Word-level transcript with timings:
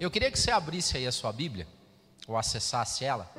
Eu 0.00 0.10
queria 0.10 0.30
que 0.30 0.38
você 0.38 0.50
abrisse 0.50 0.96
aí 0.96 1.06
a 1.06 1.12
sua 1.12 1.30
Bíblia, 1.30 1.68
ou 2.26 2.34
acessasse 2.34 3.04
ela, 3.04 3.30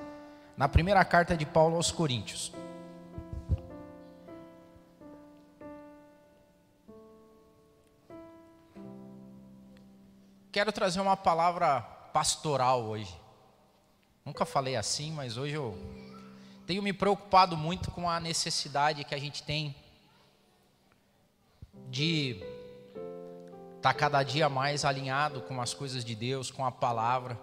na 0.55 0.69
primeira 0.69 1.03
carta 1.03 1.35
de 1.35 1.43
Paulo 1.43 1.75
aos 1.75 1.91
Coríntios. 1.91 2.53
Quero 10.51 10.71
trazer 10.71 11.01
uma 11.01 11.17
palavra 11.17 11.81
pastoral 12.13 12.83
hoje. 12.83 13.19
Nunca 14.23 14.45
falei 14.45 14.75
assim, 14.75 15.11
mas 15.11 15.37
hoje 15.37 15.55
eu 15.55 15.75
tenho 16.67 16.83
me 16.83 16.93
preocupado 16.93 17.57
muito 17.57 17.89
com 17.89 18.07
a 18.07 18.19
necessidade 18.19 19.03
que 19.03 19.15
a 19.15 19.19
gente 19.19 19.41
tem 19.41 19.75
de 21.89 22.50
estar 23.81 23.93
tá 23.93 23.99
cada 23.99 24.21
dia 24.21 24.47
mais 24.47 24.85
alinhado 24.85 25.41
com 25.41 25.59
as 25.59 25.73
coisas 25.73 26.05
de 26.05 26.13
Deus, 26.13 26.51
com 26.51 26.63
a 26.63 26.71
palavra. 26.71 27.35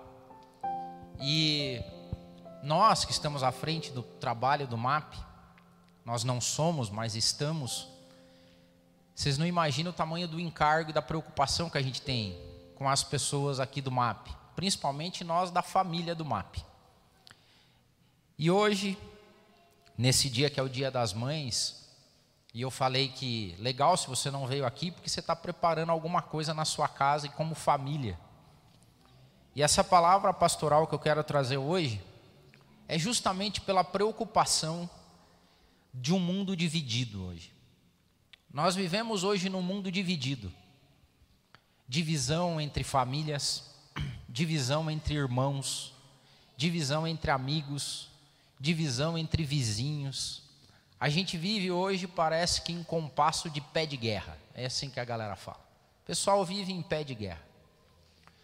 E 1.20 1.82
nós 2.62 3.04
que 3.04 3.10
estamos 3.10 3.42
à 3.42 3.50
frente 3.50 3.90
do 3.90 4.04
trabalho 4.04 4.64
do 4.64 4.78
MAP, 4.78 5.14
nós 6.04 6.22
não 6.22 6.40
somos, 6.40 6.90
mas 6.90 7.16
estamos. 7.16 7.88
Vocês 9.16 9.36
não 9.36 9.44
imaginam 9.44 9.90
o 9.90 9.94
tamanho 9.94 10.28
do 10.28 10.38
encargo 10.38 10.90
e 10.90 10.92
da 10.92 11.02
preocupação 11.02 11.68
que 11.68 11.76
a 11.76 11.82
gente 11.82 12.00
tem 12.00 12.38
com 12.76 12.88
as 12.88 13.02
pessoas 13.02 13.58
aqui 13.58 13.80
do 13.80 13.90
MAP, 13.90 14.28
principalmente 14.54 15.24
nós 15.24 15.50
da 15.50 15.60
família 15.60 16.14
do 16.14 16.24
MAP. 16.24 16.58
E 18.38 18.48
hoje, 18.48 18.96
nesse 19.96 20.30
dia 20.30 20.48
que 20.48 20.60
é 20.60 20.62
o 20.62 20.68
Dia 20.68 20.88
das 20.88 21.12
Mães, 21.12 21.87
e 22.54 22.62
eu 22.62 22.70
falei 22.70 23.08
que 23.08 23.54
legal 23.58 23.96
se 23.96 24.06
você 24.06 24.30
não 24.30 24.46
veio 24.46 24.64
aqui, 24.64 24.90
porque 24.90 25.08
você 25.08 25.20
está 25.20 25.36
preparando 25.36 25.90
alguma 25.90 26.22
coisa 26.22 26.54
na 26.54 26.64
sua 26.64 26.88
casa 26.88 27.26
e 27.26 27.30
como 27.30 27.54
família. 27.54 28.18
E 29.54 29.62
essa 29.62 29.84
palavra 29.84 30.32
pastoral 30.32 30.86
que 30.86 30.94
eu 30.94 30.98
quero 30.98 31.22
trazer 31.22 31.58
hoje 31.58 32.02
é 32.86 32.98
justamente 32.98 33.60
pela 33.60 33.84
preocupação 33.84 34.88
de 35.92 36.14
um 36.14 36.18
mundo 36.18 36.56
dividido 36.56 37.24
hoje. 37.24 37.52
Nós 38.52 38.74
vivemos 38.74 39.24
hoje 39.24 39.48
num 39.48 39.62
mundo 39.62 39.90
dividido 39.92 40.52
divisão 41.88 42.60
entre 42.60 42.84
famílias, 42.84 43.64
divisão 44.28 44.90
entre 44.90 45.14
irmãos, 45.14 45.94
divisão 46.56 47.06
entre 47.06 47.30
amigos, 47.30 48.10
divisão 48.60 49.16
entre 49.16 49.42
vizinhos. 49.42 50.42
A 51.00 51.08
gente 51.08 51.36
vive 51.36 51.70
hoje, 51.70 52.06
parece 52.06 52.62
que 52.62 52.72
em 52.72 52.82
compasso 52.82 53.48
de 53.48 53.60
pé 53.60 53.86
de 53.86 53.96
guerra. 53.96 54.36
É 54.54 54.66
assim 54.66 54.90
que 54.90 54.98
a 54.98 55.04
galera 55.04 55.36
fala. 55.36 55.60
O 56.02 56.06
pessoal 56.06 56.44
vive 56.44 56.72
em 56.72 56.82
pé 56.82 57.04
de 57.04 57.14
guerra. 57.14 57.42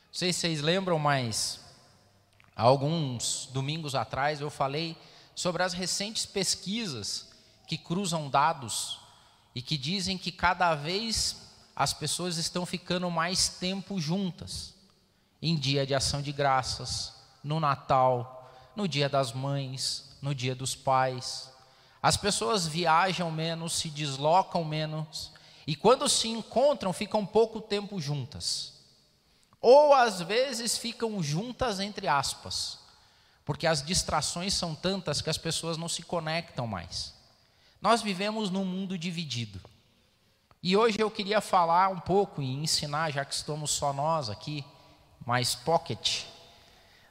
Não 0.06 0.14
sei 0.18 0.32
se 0.32 0.40
vocês 0.40 0.60
lembram, 0.62 0.98
mas 0.98 1.60
alguns 2.54 3.48
domingos 3.52 3.96
atrás 3.96 4.40
eu 4.40 4.50
falei 4.50 4.96
sobre 5.34 5.64
as 5.64 5.72
recentes 5.72 6.24
pesquisas 6.24 7.28
que 7.66 7.76
cruzam 7.76 8.30
dados 8.30 9.00
e 9.54 9.60
que 9.60 9.76
dizem 9.76 10.16
que 10.16 10.30
cada 10.30 10.74
vez 10.76 11.36
as 11.74 11.92
pessoas 11.92 12.36
estão 12.36 12.64
ficando 12.64 13.10
mais 13.10 13.48
tempo 13.48 14.00
juntas. 14.00 14.74
Em 15.42 15.56
dia 15.56 15.84
de 15.84 15.94
ação 15.94 16.22
de 16.22 16.30
graças, 16.30 17.12
no 17.42 17.58
Natal, 17.58 18.52
no 18.76 18.86
dia 18.86 19.08
das 19.08 19.32
mães, 19.32 20.16
no 20.22 20.32
dia 20.32 20.54
dos 20.54 20.76
pais. 20.76 21.50
As 22.04 22.18
pessoas 22.18 22.66
viajam 22.66 23.30
menos, 23.30 23.72
se 23.72 23.88
deslocam 23.88 24.62
menos, 24.62 25.32
e 25.66 25.74
quando 25.74 26.06
se 26.06 26.28
encontram, 26.28 26.92
ficam 26.92 27.24
pouco 27.24 27.62
tempo 27.62 27.98
juntas. 27.98 28.74
Ou 29.58 29.94
às 29.94 30.20
vezes 30.20 30.76
ficam 30.76 31.22
juntas 31.22 31.80
entre 31.80 32.06
aspas, 32.06 32.78
porque 33.42 33.66
as 33.66 33.82
distrações 33.82 34.52
são 34.52 34.74
tantas 34.74 35.22
que 35.22 35.30
as 35.30 35.38
pessoas 35.38 35.78
não 35.78 35.88
se 35.88 36.02
conectam 36.02 36.66
mais. 36.66 37.14
Nós 37.80 38.02
vivemos 38.02 38.50
num 38.50 38.66
mundo 38.66 38.98
dividido. 38.98 39.58
E 40.62 40.76
hoje 40.76 41.00
eu 41.00 41.10
queria 41.10 41.40
falar 41.40 41.88
um 41.88 42.00
pouco 42.00 42.42
e 42.42 42.52
ensinar, 42.52 43.12
já 43.12 43.24
que 43.24 43.34
estamos 43.34 43.70
só 43.70 43.94
nós 43.94 44.28
aqui, 44.28 44.62
mais 45.24 45.54
pocket 45.54 46.24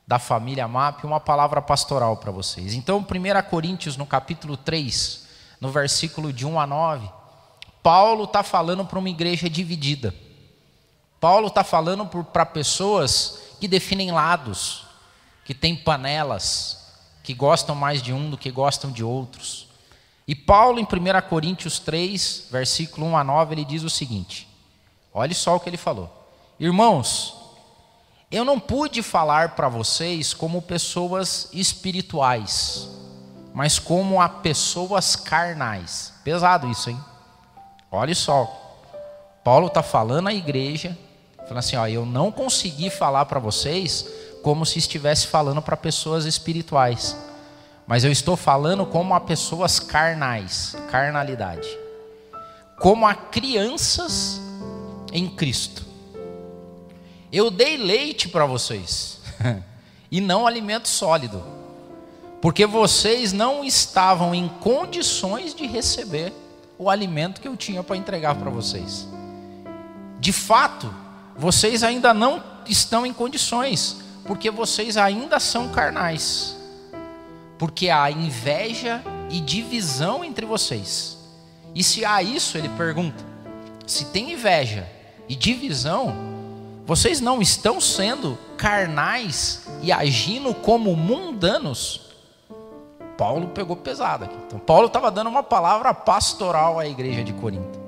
da 0.06 0.19
família 0.19 0.68
MAP, 0.68 1.06
uma 1.06 1.19
palavra 1.19 1.62
pastoral 1.62 2.18
para 2.18 2.31
vocês. 2.31 2.74
Então, 2.74 3.00
1 3.00 3.50
Coríntios, 3.50 3.97
no 3.97 4.06
capítulo 4.06 4.58
3, 4.58 5.28
no 5.62 5.72
versículo 5.72 6.34
de 6.34 6.46
1 6.46 6.59
a 6.59 6.68
9, 6.68 7.09
Paulo 7.81 8.25
está 8.25 8.44
falando 8.44 8.86
para 8.86 9.00
uma 9.00 9.09
igreja 9.09 9.50
dividida. 9.50 10.13
Paulo 11.19 11.47
está 11.47 11.63
falando 11.63 12.06
para 12.06 12.46
pessoas 12.46 13.40
que 13.59 13.68
definem 13.68 14.12
lados, 14.12 14.86
que 15.46 15.53
têm 15.53 15.75
panelas, 15.75 16.84
que 17.24 17.34
gostam 17.34 17.75
mais 17.75 18.02
de 18.02 18.12
um 18.12 18.30
do 18.30 18.38
que 18.38 18.52
gostam 18.52 18.92
de 18.92 19.03
outros. 19.03 19.69
E 20.28 20.36
Paulo, 20.36 20.80
em 20.80 20.84
1 20.84 20.88
Coríntios 21.30 21.80
3, 21.80 22.47
versículo 22.52 23.08
1 23.08 23.18
a 23.18 23.24
9, 23.24 23.56
ele 23.56 23.66
diz 23.66 23.84
o 23.84 23.90
seguinte: 23.90 24.47
olhe 25.13 25.34
só 25.34 25.56
o 25.56 25.59
que 25.59 25.69
ele 25.69 25.78
falou. 25.78 26.12
Irmãos, 26.59 27.43
eu 28.35 28.44
não 28.44 28.59
pude 28.59 29.01
falar 29.01 29.49
para 29.49 29.69
vocês 29.69 30.33
como 30.33 30.61
pessoas 30.61 31.49
espirituais, 31.53 32.89
mas 33.53 33.79
como 33.79 34.21
a 34.21 34.27
pessoas 34.27 35.16
carnais. 35.16 36.13
Pesado 36.23 36.69
isso, 36.69 36.89
hein? 36.89 36.99
Olhe 37.91 38.16
só. 38.16 38.59
Paulo 39.44 39.67
está 39.67 39.83
falando 39.83 40.29
à 40.29 40.33
igreja, 40.33 40.97
falando 41.38 41.59
assim: 41.59 41.75
ó, 41.75 41.88
eu 41.88 42.05
não 42.05 42.31
consegui 42.31 42.89
falar 42.89 43.25
para 43.25 43.39
vocês 43.39 44.05
como 44.41 44.65
se 44.65 44.79
estivesse 44.79 45.27
falando 45.27 45.61
para 45.61 45.77
pessoas 45.77 46.25
espirituais 46.25 47.15
mas 47.85 48.03
eu 48.03 48.11
estou 48.11 48.35
falando 48.35 48.85
como 48.85 49.13
a 49.13 49.19
pessoas 49.19 49.79
carnais, 49.79 50.75
carnalidade, 50.89 51.67
como 52.79 53.05
a 53.05 53.13
crianças 53.13 54.39
em 55.11 55.27
Cristo. 55.29 55.85
Eu 57.33 57.51
dei 57.51 57.75
leite 57.75 58.29
para 58.29 58.45
vocês 58.45 59.19
e 60.09 60.21
não 60.21 60.47
alimento 60.47 60.88
sólido, 60.88 61.44
porque 62.41 62.66
vocês 62.66 63.33
não 63.33 63.63
estavam 63.66 64.33
em 64.33 64.47
condições 64.47 65.53
de 65.53 65.66
receber 65.66 66.31
o 66.77 66.89
alimento 66.89 67.41
que 67.41 67.47
eu 67.47 67.57
tinha 67.57 67.83
para 67.83 67.97
entregar 67.97 68.35
para 68.35 68.49
vocês. 68.49 69.07
De 70.19 70.31
fato, 70.31 70.94
vocês 71.35 71.83
ainda 71.83 72.13
não 72.13 72.41
estão 72.67 73.05
em 73.05 73.11
condições, 73.11 73.97
porque 74.25 74.50
vocês 74.50 74.95
ainda 74.95 75.39
são 75.39 75.69
carnais 75.69 76.55
porque 77.63 77.89
há 77.89 78.11
inveja 78.11 79.01
e 79.29 79.39
divisão 79.39 80.21
entre 80.21 80.45
vocês. 80.45 81.17
E 81.73 81.81
se 81.81 82.03
há 82.03 82.21
isso, 82.21 82.57
ele 82.57 82.67
pergunta: 82.67 83.23
se 83.88 84.03
tem 84.05 84.33
inveja 84.33 84.85
e 85.29 85.35
divisão, 85.35 86.13
vocês 86.85 87.21
não 87.21 87.41
estão 87.41 87.79
sendo 87.79 88.38
carnais 88.57 89.66
e 89.81 89.91
agindo 89.91 90.53
como 90.53 90.95
mundanos? 90.95 92.01
Paulo 93.17 93.49
pegou 93.49 93.75
pesado 93.75 94.25
aqui. 94.25 94.35
Então, 94.47 94.59
Paulo 94.59 94.88
estava 94.88 95.09
dando 95.09 95.29
uma 95.29 95.44
palavra 95.44 95.94
pastoral 95.94 96.79
à 96.79 96.88
igreja 96.88 97.23
de 97.23 97.31
Corinto. 97.33 97.79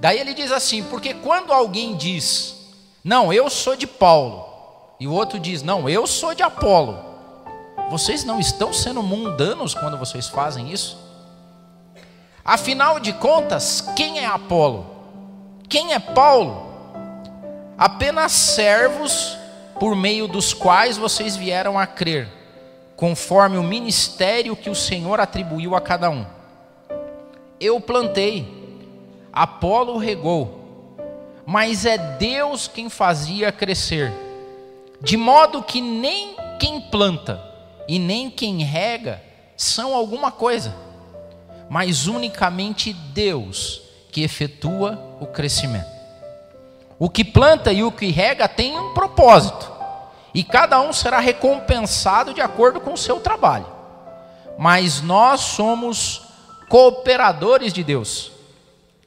Daí 0.00 0.18
ele 0.18 0.34
diz 0.34 0.52
assim: 0.52 0.82
porque 0.84 1.14
quando 1.14 1.52
alguém 1.52 1.96
diz, 1.96 2.74
não, 3.02 3.32
eu 3.32 3.48
sou 3.48 3.76
de 3.76 3.86
Paulo, 3.86 4.44
e 5.00 5.06
o 5.06 5.12
outro 5.12 5.38
diz, 5.38 5.62
não, 5.62 5.88
eu 5.88 6.06
sou 6.06 6.34
de 6.34 6.42
Apolo, 6.42 6.98
vocês 7.88 8.24
não 8.24 8.38
estão 8.38 8.72
sendo 8.72 9.02
mundanos 9.02 9.74
quando 9.74 9.96
vocês 9.96 10.28
fazem 10.28 10.70
isso? 10.70 10.98
Afinal 12.44 12.98
de 12.98 13.12
contas, 13.12 13.80
quem 13.96 14.18
é 14.18 14.26
Apolo? 14.26 14.86
Quem 15.68 15.94
é 15.94 15.98
Paulo? 15.98 16.71
Apenas 17.76 18.32
servos 18.32 19.36
por 19.78 19.96
meio 19.96 20.28
dos 20.28 20.54
quais 20.54 20.96
vocês 20.96 21.36
vieram 21.36 21.78
a 21.78 21.86
crer, 21.86 22.28
conforme 22.96 23.56
o 23.56 23.62
ministério 23.62 24.54
que 24.54 24.70
o 24.70 24.74
Senhor 24.74 25.18
atribuiu 25.18 25.74
a 25.74 25.80
cada 25.80 26.08
um. 26.08 26.24
Eu 27.58 27.80
plantei, 27.80 28.46
Apolo 29.32 29.96
regou, 29.96 30.96
mas 31.44 31.84
é 31.84 31.98
Deus 31.98 32.68
quem 32.68 32.88
fazia 32.88 33.50
crescer, 33.50 34.12
de 35.00 35.16
modo 35.16 35.62
que 35.62 35.80
nem 35.80 36.36
quem 36.60 36.80
planta, 36.80 37.42
e 37.88 37.98
nem 37.98 38.30
quem 38.30 38.62
rega 38.62 39.22
são 39.56 39.94
alguma 39.94 40.30
coisa, 40.30 40.74
mas 41.68 42.06
unicamente 42.06 42.92
Deus 42.92 43.82
que 44.10 44.22
efetua 44.22 45.16
o 45.20 45.26
crescimento. 45.26 45.91
O 47.02 47.10
que 47.10 47.24
planta 47.24 47.72
e 47.72 47.82
o 47.82 47.90
que 47.90 48.12
rega 48.12 48.46
tem 48.46 48.78
um 48.78 48.94
propósito. 48.94 49.68
E 50.32 50.44
cada 50.44 50.80
um 50.80 50.92
será 50.92 51.18
recompensado 51.18 52.32
de 52.32 52.40
acordo 52.40 52.80
com 52.80 52.92
o 52.92 52.96
seu 52.96 53.18
trabalho. 53.18 53.66
Mas 54.56 55.02
nós 55.02 55.40
somos 55.40 56.22
cooperadores 56.68 57.72
de 57.72 57.82
Deus. 57.82 58.30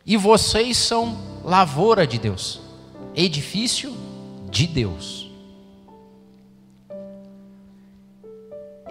E 0.06 0.18
vocês 0.18 0.76
são 0.76 1.18
lavoura 1.42 2.06
de 2.06 2.18
Deus, 2.18 2.60
edifício 3.16 3.96
de 4.50 4.68
Deus. 4.68 5.32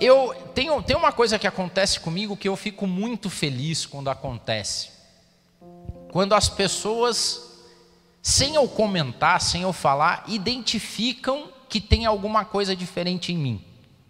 Eu 0.01 0.35
tenho, 0.55 0.83
tem 0.83 0.97
uma 0.97 1.13
coisa 1.13 1.39
que 1.39 1.47
acontece 1.47 2.01
comigo 2.01 2.39
que 2.39 2.49
eu 2.49 2.57
fico 2.57 2.87
muito 2.87 3.29
feliz 3.29 3.85
quando 3.85 4.09
acontece. 4.09 4.89
Quando 6.11 6.35
as 6.35 6.49
pessoas 6.49 7.54
sem 8.27 8.55
eu 8.55 8.67
comentar, 8.67 9.39
sem 9.39 9.61
eu 9.61 9.73
falar, 9.75 10.25
identificam 10.27 11.51
que 11.69 11.79
tem 11.79 12.07
alguma 12.07 12.43
coisa 12.43 12.75
diferente 12.75 13.31
em 13.35 13.37
mim. 13.37 13.63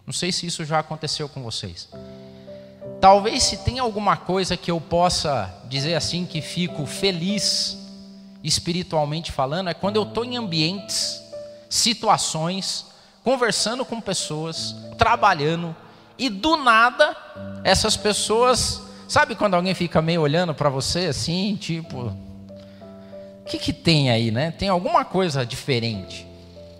Não 0.07 0.13
sei 0.13 0.31
se 0.31 0.45
isso 0.45 0.63
já 0.63 0.79
aconteceu 0.79 1.27
com 1.27 1.43
vocês. 1.43 1.89
Talvez 3.01 3.43
se 3.43 3.57
tem 3.57 3.77
alguma 3.77 4.15
coisa 4.15 4.55
que 4.55 4.71
eu 4.71 4.79
possa 4.79 5.53
dizer 5.67 5.95
assim 5.95 6.25
que 6.25 6.41
fico 6.41 6.85
feliz 6.85 7.77
espiritualmente 8.41 9.33
falando, 9.33 9.69
é 9.69 9.73
quando 9.73 9.97
eu 9.97 10.03
estou 10.03 10.23
em 10.23 10.37
ambientes, 10.37 11.21
situações, 11.69 12.85
conversando 13.21 13.83
com 13.83 13.99
pessoas, 13.99 14.73
trabalhando, 14.97 15.75
e 16.17 16.29
do 16.29 16.55
nada, 16.55 17.17
essas 17.65 17.97
pessoas, 17.97 18.81
sabe 19.09 19.35
quando 19.35 19.55
alguém 19.55 19.73
fica 19.73 20.01
meio 20.01 20.21
olhando 20.21 20.55
para 20.55 20.69
você 20.69 21.07
assim, 21.07 21.57
tipo, 21.57 22.15
o 23.45 23.47
que, 23.47 23.59
que 23.59 23.71
tem 23.71 24.09
aí, 24.09 24.31
né? 24.31 24.49
Tem 24.49 24.69
alguma 24.69 25.05
coisa 25.05 25.45
diferente. 25.45 26.25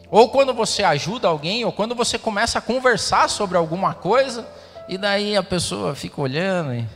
Ou 0.10 0.30
quando 0.30 0.52
você 0.52 0.84
ajuda 0.84 1.28
alguém, 1.28 1.64
ou 1.64 1.72
quando 1.72 1.94
você 1.94 2.18
começa 2.18 2.58
a 2.58 2.62
conversar 2.62 3.30
sobre 3.30 3.56
alguma 3.56 3.94
coisa, 3.94 4.48
e 4.90 4.98
daí 4.98 5.38
a 5.38 5.44
pessoa 5.44 5.94
fica 5.94 6.20
olhando, 6.20 6.74
e, 6.74 6.88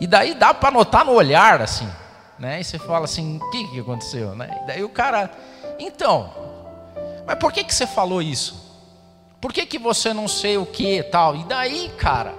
e 0.00 0.06
daí 0.06 0.34
dá 0.34 0.52
para 0.52 0.70
notar 0.70 1.02
no 1.02 1.12
olhar, 1.12 1.62
assim, 1.62 1.88
né? 2.38 2.60
E 2.60 2.64
você 2.64 2.78
fala 2.78 3.06
assim: 3.06 3.38
o 3.38 3.50
que, 3.50 3.68
que 3.68 3.80
aconteceu, 3.80 4.36
né? 4.36 4.60
E 4.62 4.66
daí 4.66 4.84
o 4.84 4.90
cara, 4.90 5.30
então, 5.78 6.30
mas 7.26 7.36
por 7.36 7.52
que, 7.52 7.64
que 7.64 7.74
você 7.74 7.86
falou 7.86 8.20
isso? 8.20 8.70
Por 9.40 9.50
que, 9.50 9.64
que 9.64 9.78
você 9.78 10.12
não 10.12 10.28
sei 10.28 10.58
o 10.58 10.66
que 10.66 11.02
tal? 11.04 11.34
E 11.36 11.44
daí, 11.44 11.90
cara, 11.96 12.34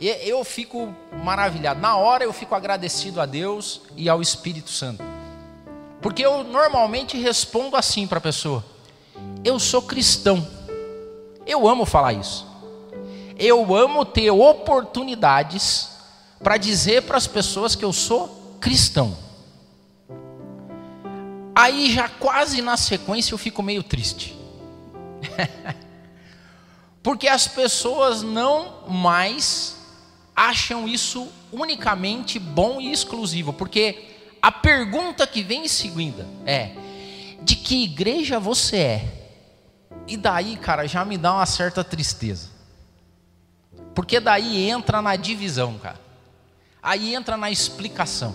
eu 0.00 0.42
fico 0.42 0.94
maravilhado. 1.22 1.80
Na 1.80 1.98
hora 1.98 2.24
eu 2.24 2.32
fico 2.32 2.54
agradecido 2.54 3.20
a 3.20 3.26
Deus 3.26 3.82
e 3.94 4.08
ao 4.08 4.22
Espírito 4.22 4.70
Santo. 4.70 5.19
Porque 6.00 6.24
eu 6.24 6.42
normalmente 6.44 7.16
respondo 7.18 7.76
assim 7.76 8.06
para 8.06 8.18
a 8.18 8.22
pessoa: 8.22 8.64
Eu 9.44 9.58
sou 9.58 9.82
cristão. 9.82 10.46
Eu 11.46 11.66
amo 11.68 11.84
falar 11.84 12.12
isso. 12.12 12.46
Eu 13.38 13.74
amo 13.74 14.04
ter 14.04 14.30
oportunidades 14.30 15.90
para 16.42 16.56
dizer 16.56 17.02
para 17.02 17.16
as 17.16 17.26
pessoas 17.26 17.74
que 17.74 17.84
eu 17.84 17.92
sou 17.92 18.56
cristão. 18.60 19.16
Aí 21.54 21.92
já 21.92 22.08
quase 22.08 22.62
na 22.62 22.76
sequência 22.76 23.34
eu 23.34 23.38
fico 23.38 23.62
meio 23.62 23.82
triste. 23.82 24.38
Porque 27.02 27.28
as 27.28 27.48
pessoas 27.48 28.22
não 28.22 28.86
mais 28.88 29.76
acham 30.36 30.86
isso 30.86 31.28
unicamente 31.52 32.38
bom 32.38 32.80
e 32.80 32.92
exclusivo. 32.92 33.52
Porque 33.52 34.19
a 34.42 34.50
pergunta 34.50 35.26
que 35.26 35.42
vem 35.42 35.64
em 35.64 35.68
seguida 35.68 36.26
é: 36.46 36.72
de 37.42 37.56
que 37.56 37.84
igreja 37.84 38.38
você 38.38 38.76
é? 38.76 39.04
E 40.06 40.16
daí, 40.16 40.56
cara, 40.56 40.86
já 40.86 41.04
me 41.04 41.16
dá 41.18 41.34
uma 41.34 41.46
certa 41.46 41.84
tristeza. 41.84 42.48
Porque 43.94 44.18
daí 44.18 44.68
entra 44.68 45.02
na 45.02 45.16
divisão, 45.16 45.78
cara. 45.78 46.00
Aí 46.82 47.14
entra 47.14 47.36
na 47.36 47.50
explicação. 47.50 48.34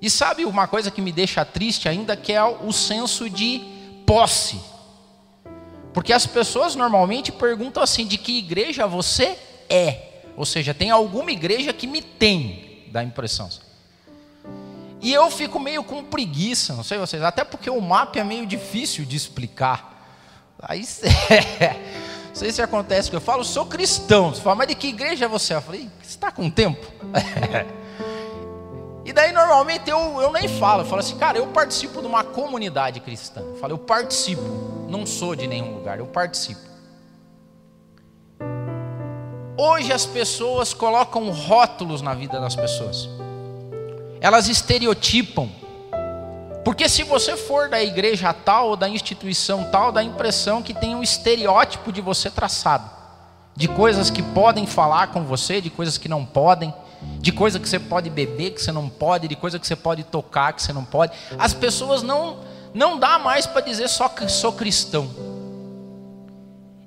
E 0.00 0.08
sabe 0.08 0.44
uma 0.44 0.68
coisa 0.68 0.90
que 0.90 1.00
me 1.00 1.10
deixa 1.10 1.44
triste 1.44 1.88
ainda, 1.88 2.16
que 2.16 2.32
é 2.32 2.42
o 2.42 2.72
senso 2.72 3.28
de 3.28 3.60
posse. 4.06 4.60
Porque 5.92 6.12
as 6.12 6.26
pessoas 6.26 6.74
normalmente 6.76 7.32
perguntam 7.32 7.82
assim: 7.82 8.06
de 8.06 8.18
que 8.18 8.38
igreja 8.38 8.86
você 8.86 9.38
é? 9.68 10.22
Ou 10.36 10.44
seja, 10.44 10.74
tem 10.74 10.90
alguma 10.90 11.30
igreja 11.30 11.72
que 11.72 11.86
me 11.86 12.02
tem, 12.02 12.84
dá 12.88 13.02
impressão. 13.02 13.48
E 15.04 15.12
eu 15.12 15.30
fico 15.30 15.60
meio 15.60 15.84
com 15.84 16.02
preguiça, 16.02 16.72
não 16.72 16.82
sei 16.82 16.96
vocês, 16.96 17.22
até 17.22 17.44
porque 17.44 17.68
o 17.68 17.78
mapa 17.78 18.18
é 18.18 18.24
meio 18.24 18.46
difícil 18.46 19.04
de 19.04 19.14
explicar. 19.14 20.02
Aí, 20.58 20.80
não 22.28 22.34
sei 22.34 22.50
se 22.50 22.62
acontece 22.62 23.10
que 23.10 23.16
eu 23.16 23.20
falo, 23.20 23.44
sou 23.44 23.66
cristão. 23.66 24.34
Você 24.34 24.40
fala, 24.40 24.56
mas 24.56 24.68
de 24.68 24.74
que 24.74 24.86
igreja 24.86 25.28
você 25.28 25.52
é? 25.52 25.56
Eu 25.56 25.60
falei, 25.60 25.90
você 26.00 26.08
está 26.08 26.32
com 26.32 26.48
tempo? 26.50 26.90
E 29.06 29.12
daí 29.12 29.32
normalmente 29.32 29.90
eu, 29.90 29.98
eu 30.22 30.32
nem 30.32 30.48
falo, 30.48 30.80
eu 30.80 30.86
falo 30.86 31.00
assim, 31.00 31.18
cara, 31.18 31.36
eu 31.36 31.46
participo 31.48 32.00
de 32.00 32.06
uma 32.06 32.24
comunidade 32.24 33.00
cristã. 33.00 33.42
Eu 33.42 33.56
falo, 33.56 33.74
eu 33.74 33.78
participo, 33.78 34.40
não 34.88 35.04
sou 35.04 35.36
de 35.36 35.46
nenhum 35.46 35.74
lugar, 35.74 35.98
eu 35.98 36.06
participo. 36.06 36.62
Hoje 39.58 39.92
as 39.92 40.06
pessoas 40.06 40.72
colocam 40.72 41.30
rótulos 41.30 42.00
na 42.00 42.14
vida 42.14 42.40
das 42.40 42.56
pessoas. 42.56 43.06
Elas 44.24 44.48
estereotipam. 44.48 45.50
Porque 46.64 46.88
se 46.88 47.02
você 47.02 47.36
for 47.36 47.68
da 47.68 47.82
igreja 47.82 48.32
tal 48.32 48.70
ou 48.70 48.76
da 48.76 48.88
instituição 48.88 49.64
tal, 49.70 49.92
dá 49.92 50.00
a 50.00 50.04
impressão 50.04 50.62
que 50.62 50.72
tem 50.72 50.94
um 50.94 51.02
estereótipo 51.02 51.92
de 51.92 52.00
você 52.00 52.30
traçado. 52.30 52.88
De 53.54 53.68
coisas 53.68 54.08
que 54.08 54.22
podem 54.22 54.66
falar 54.66 55.08
com 55.08 55.24
você, 55.24 55.60
de 55.60 55.68
coisas 55.68 55.98
que 55.98 56.08
não 56.08 56.24
podem 56.24 56.72
de 57.20 57.32
coisa 57.32 57.60
que 57.60 57.68
você 57.68 57.78
pode 57.78 58.08
beber, 58.08 58.52
que 58.52 58.62
você 58.62 58.72
não 58.72 58.88
pode, 58.88 59.28
de 59.28 59.36
coisa 59.36 59.58
que 59.58 59.66
você 59.66 59.76
pode 59.76 60.04
tocar, 60.04 60.54
que 60.54 60.62
você 60.62 60.72
não 60.72 60.86
pode. 60.86 61.12
As 61.38 61.52
pessoas 61.52 62.02
não 62.02 62.38
não 62.72 62.98
dá 62.98 63.18
mais 63.18 63.46
para 63.46 63.60
dizer 63.60 63.88
só 63.88 64.08
que 64.08 64.26
sou 64.26 64.54
cristão. 64.54 65.08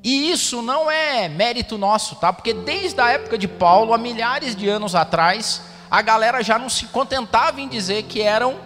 E 0.03 0.31
isso 0.31 0.61
não 0.63 0.89
é 0.89 1.29
mérito 1.29 1.77
nosso, 1.77 2.15
tá? 2.15 2.33
Porque 2.33 2.53
desde 2.53 2.99
a 2.99 3.11
época 3.11 3.37
de 3.37 3.47
Paulo, 3.47 3.93
há 3.93 3.97
milhares 3.97 4.55
de 4.55 4.67
anos 4.67 4.95
atrás, 4.95 5.61
a 5.89 6.01
galera 6.01 6.43
já 6.43 6.57
não 6.59 6.69
se 6.69 6.85
contentava 6.87 7.61
em 7.61 7.67
dizer 7.67 8.03
que 8.03 8.21
eram 8.21 8.59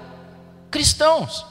cristãos. 0.70 1.46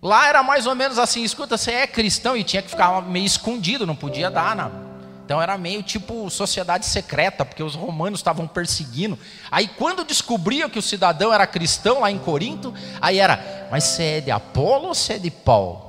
Lá 0.00 0.28
era 0.28 0.42
mais 0.42 0.66
ou 0.66 0.74
menos 0.74 0.98
assim: 0.98 1.22
escuta, 1.22 1.56
você 1.56 1.72
é 1.72 1.86
cristão 1.86 2.36
e 2.36 2.44
tinha 2.44 2.62
que 2.62 2.70
ficar 2.70 3.02
meio 3.02 3.26
escondido, 3.26 3.86
não 3.86 3.96
podia 3.96 4.30
dar 4.30 4.54
nada. 4.54 4.88
Então 5.24 5.42
era 5.42 5.58
meio 5.58 5.82
tipo 5.82 6.30
sociedade 6.30 6.86
secreta, 6.86 7.44
porque 7.44 7.62
os 7.62 7.74
romanos 7.74 8.20
estavam 8.20 8.46
perseguindo. 8.46 9.18
Aí 9.50 9.68
quando 9.68 10.02
descobriam 10.02 10.70
que 10.70 10.78
o 10.78 10.82
cidadão 10.82 11.32
era 11.32 11.46
cristão 11.46 12.00
lá 12.00 12.10
em 12.10 12.18
Corinto, 12.18 12.72
aí 12.98 13.18
era, 13.18 13.68
mas 13.70 13.84
você 13.84 14.02
é 14.04 14.20
de 14.22 14.30
Apolo 14.30 14.88
ou 14.88 14.94
você 14.94 15.14
é 15.14 15.18
de 15.18 15.30
Paulo? 15.30 15.84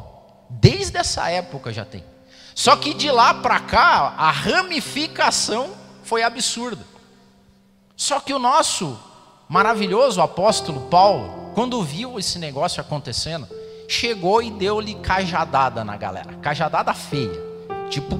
Desde 0.50 0.97
essa 0.97 1.29
época 1.29 1.71
já 1.71 1.85
tem. 1.85 2.03
Só 2.54 2.75
que 2.75 2.94
de 2.94 3.09
lá 3.09 3.33
para 3.35 3.61
cá, 3.61 4.13
a 4.18 4.30
ramificação 4.30 5.69
foi 6.04 6.21
absurda. 6.23 6.83
Só 7.99 8.21
que 8.21 8.33
o 8.33 8.39
nosso 8.39 8.97
maravilhoso 9.49 10.21
apóstolo 10.21 10.87
Paulo, 10.87 11.51
quando 11.53 11.83
viu 11.83 12.18
esse 12.18 12.39
negócio 12.39 12.79
acontecendo, 12.79 13.45
chegou 13.89 14.41
e 14.41 14.49
deu-lhe 14.49 14.95
cajadada 14.95 15.83
na 15.83 15.97
galera, 15.97 16.33
cajadada 16.35 16.94
feia, 16.94 17.37
tipo 17.89 18.18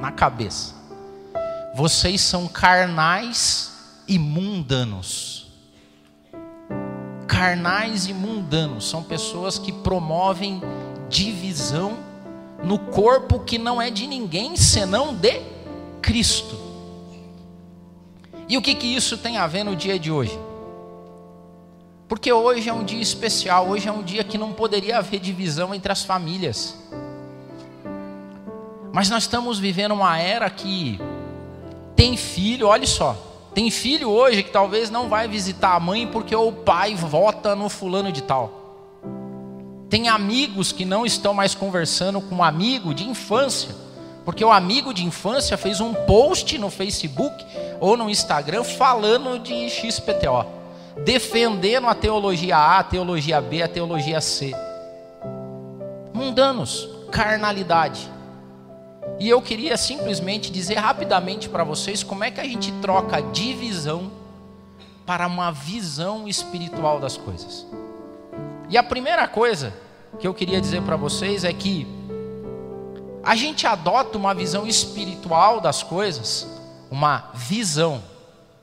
na 0.00 0.10
cabeça. 0.10 0.74
Vocês 1.74 2.22
são 2.22 2.48
carnais 2.48 3.70
e 4.08 4.18
mundanos. 4.18 5.52
Carnais 7.26 8.06
e 8.06 8.14
mundanos 8.14 8.88
são 8.88 9.02
pessoas 9.02 9.58
que 9.58 9.72
promovem 9.72 10.62
divisão 11.10 11.98
no 12.64 12.78
corpo 12.78 13.40
que 13.40 13.58
não 13.58 13.80
é 13.80 13.90
de 13.90 14.06
ninguém 14.06 14.56
senão 14.56 15.14
de 15.14 15.38
Cristo. 16.00 16.61
E 18.52 18.56
o 18.58 18.60
que, 18.60 18.74
que 18.74 18.86
isso 18.86 19.16
tem 19.16 19.38
a 19.38 19.46
ver 19.46 19.64
no 19.64 19.74
dia 19.74 19.98
de 19.98 20.12
hoje? 20.12 20.38
Porque 22.06 22.30
hoje 22.30 22.68
é 22.68 22.72
um 22.74 22.84
dia 22.84 23.00
especial, 23.00 23.66
hoje 23.66 23.88
é 23.88 23.90
um 23.90 24.02
dia 24.02 24.22
que 24.22 24.36
não 24.36 24.52
poderia 24.52 24.98
haver 24.98 25.20
divisão 25.20 25.74
entre 25.74 25.90
as 25.90 26.04
famílias. 26.04 26.76
Mas 28.92 29.08
nós 29.08 29.22
estamos 29.22 29.58
vivendo 29.58 29.92
uma 29.92 30.18
era 30.18 30.50
que 30.50 31.00
tem 31.96 32.14
filho, 32.14 32.66
olha 32.66 32.86
só, 32.86 33.16
tem 33.54 33.70
filho 33.70 34.10
hoje 34.10 34.42
que 34.42 34.50
talvez 34.50 34.90
não 34.90 35.08
vai 35.08 35.26
visitar 35.26 35.74
a 35.74 35.80
mãe 35.80 36.06
porque 36.06 36.36
o 36.36 36.52
pai 36.52 36.94
vota 36.94 37.56
no 37.56 37.70
fulano 37.70 38.12
de 38.12 38.22
tal. 38.22 38.98
Tem 39.88 40.10
amigos 40.10 40.72
que 40.72 40.84
não 40.84 41.06
estão 41.06 41.32
mais 41.32 41.54
conversando 41.54 42.20
com 42.20 42.34
um 42.34 42.44
amigo 42.44 42.92
de 42.92 43.08
infância, 43.08 43.74
porque 44.24 44.44
o 44.44 44.52
amigo 44.52 44.94
de 44.94 45.04
infância 45.04 45.56
fez 45.56 45.80
um 45.80 45.92
post 45.92 46.56
no 46.58 46.70
Facebook 46.70 47.44
ou 47.80 47.96
no 47.96 48.08
Instagram 48.08 48.62
falando 48.62 49.38
de 49.38 49.68
XPTO, 49.68 50.46
defendendo 51.04 51.88
a 51.88 51.94
teologia 51.94 52.56
A, 52.56 52.78
a 52.78 52.84
teologia 52.84 53.40
B, 53.40 53.62
a 53.62 53.68
teologia 53.68 54.20
C. 54.20 54.54
Mundanos, 56.14 56.88
carnalidade. 57.10 58.10
E 59.18 59.28
eu 59.28 59.42
queria 59.42 59.76
simplesmente 59.76 60.50
dizer 60.50 60.76
rapidamente 60.76 61.48
para 61.48 61.64
vocês 61.64 62.02
como 62.02 62.22
é 62.22 62.30
que 62.30 62.40
a 62.40 62.44
gente 62.44 62.70
troca 62.80 63.20
divisão 63.20 64.12
para 65.04 65.26
uma 65.26 65.50
visão 65.50 66.28
espiritual 66.28 67.00
das 67.00 67.16
coisas. 67.16 67.66
E 68.68 68.78
a 68.78 68.82
primeira 68.82 69.26
coisa 69.26 69.74
que 70.18 70.26
eu 70.26 70.32
queria 70.32 70.60
dizer 70.60 70.82
para 70.82 70.96
vocês 70.96 71.44
é 71.44 71.52
que 71.52 71.86
a 73.24 73.36
gente 73.36 73.66
adota 73.66 74.18
uma 74.18 74.34
visão 74.34 74.66
espiritual 74.66 75.60
das 75.60 75.82
coisas, 75.82 76.46
uma 76.90 77.30
visão. 77.34 78.02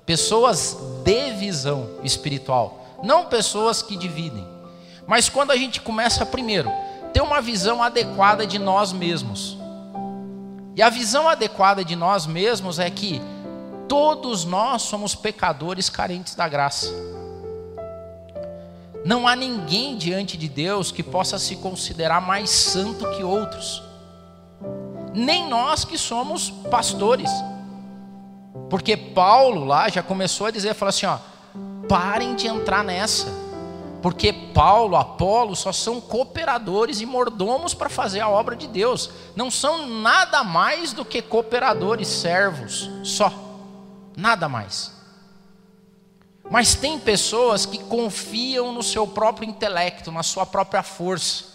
Pessoas 0.05 0.77
de 1.03 1.31
visão 1.33 1.87
espiritual, 2.03 2.83
não 3.03 3.25
pessoas 3.25 3.81
que 3.81 3.95
dividem. 3.95 4.45
Mas 5.07 5.29
quando 5.29 5.51
a 5.51 5.55
gente 5.55 5.79
começa 5.79 6.25
primeiro, 6.25 6.71
ter 7.13 7.21
uma 7.21 7.41
visão 7.41 7.81
adequada 7.81 8.45
de 8.45 8.59
nós 8.59 8.91
mesmos. 8.91 9.57
E 10.75 10.81
a 10.81 10.89
visão 10.89 11.27
adequada 11.27 11.83
de 11.85 11.95
nós 11.95 12.25
mesmos 12.25 12.79
é 12.79 12.89
que 12.89 13.21
todos 13.87 14.45
nós 14.45 14.81
somos 14.81 15.15
pecadores 15.15 15.89
carentes 15.89 16.35
da 16.35 16.47
graça. 16.47 16.91
Não 19.05 19.27
há 19.27 19.35
ninguém 19.35 19.97
diante 19.97 20.37
de 20.37 20.49
Deus 20.49 20.91
que 20.91 21.01
possa 21.01 21.39
se 21.39 21.55
considerar 21.55 22.21
mais 22.21 22.49
santo 22.49 23.09
que 23.11 23.23
outros. 23.23 23.88
Nem 25.13 25.47
nós 25.47 25.85
que 25.85 25.97
somos 25.97 26.49
pastores. 26.49 27.29
Porque 28.69 28.95
Paulo 28.95 29.65
lá 29.65 29.89
já 29.89 30.03
começou 30.03 30.47
a 30.47 30.51
dizer, 30.51 30.73
falou 30.73 30.89
assim, 30.89 31.05
ó, 31.05 31.17
parem 31.87 32.35
de 32.35 32.47
entrar 32.47 32.83
nessa. 32.83 33.27
Porque 34.01 34.31
Paulo, 34.31 34.95
Apolo 34.95 35.55
só 35.55 35.73
são 35.73 35.99
cooperadores 35.99 37.01
e 37.01 37.05
mordomos 37.05 37.73
para 37.73 37.89
fazer 37.89 38.21
a 38.21 38.29
obra 38.29 38.55
de 38.55 38.67
Deus. 38.67 39.09
Não 39.35 39.51
são 39.51 39.87
nada 39.87 40.43
mais 40.43 40.93
do 40.93 41.03
que 41.03 41.21
cooperadores, 41.21 42.07
servos, 42.07 42.89
só. 43.03 43.31
Nada 44.15 44.47
mais. 44.47 44.93
Mas 46.49 46.75
tem 46.75 46.97
pessoas 46.97 47.65
que 47.65 47.77
confiam 47.77 48.71
no 48.71 48.81
seu 48.81 49.05
próprio 49.05 49.47
intelecto, 49.47 50.11
na 50.11 50.23
sua 50.23 50.45
própria 50.45 50.81
força. 50.81 51.48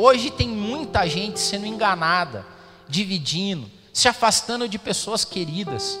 Hoje 0.00 0.30
tem 0.30 0.46
muita 0.46 1.08
gente 1.08 1.40
sendo 1.40 1.66
enganada, 1.66 2.46
dividindo, 2.88 3.68
se 3.92 4.06
afastando 4.06 4.68
de 4.68 4.78
pessoas 4.78 5.24
queridas, 5.24 5.98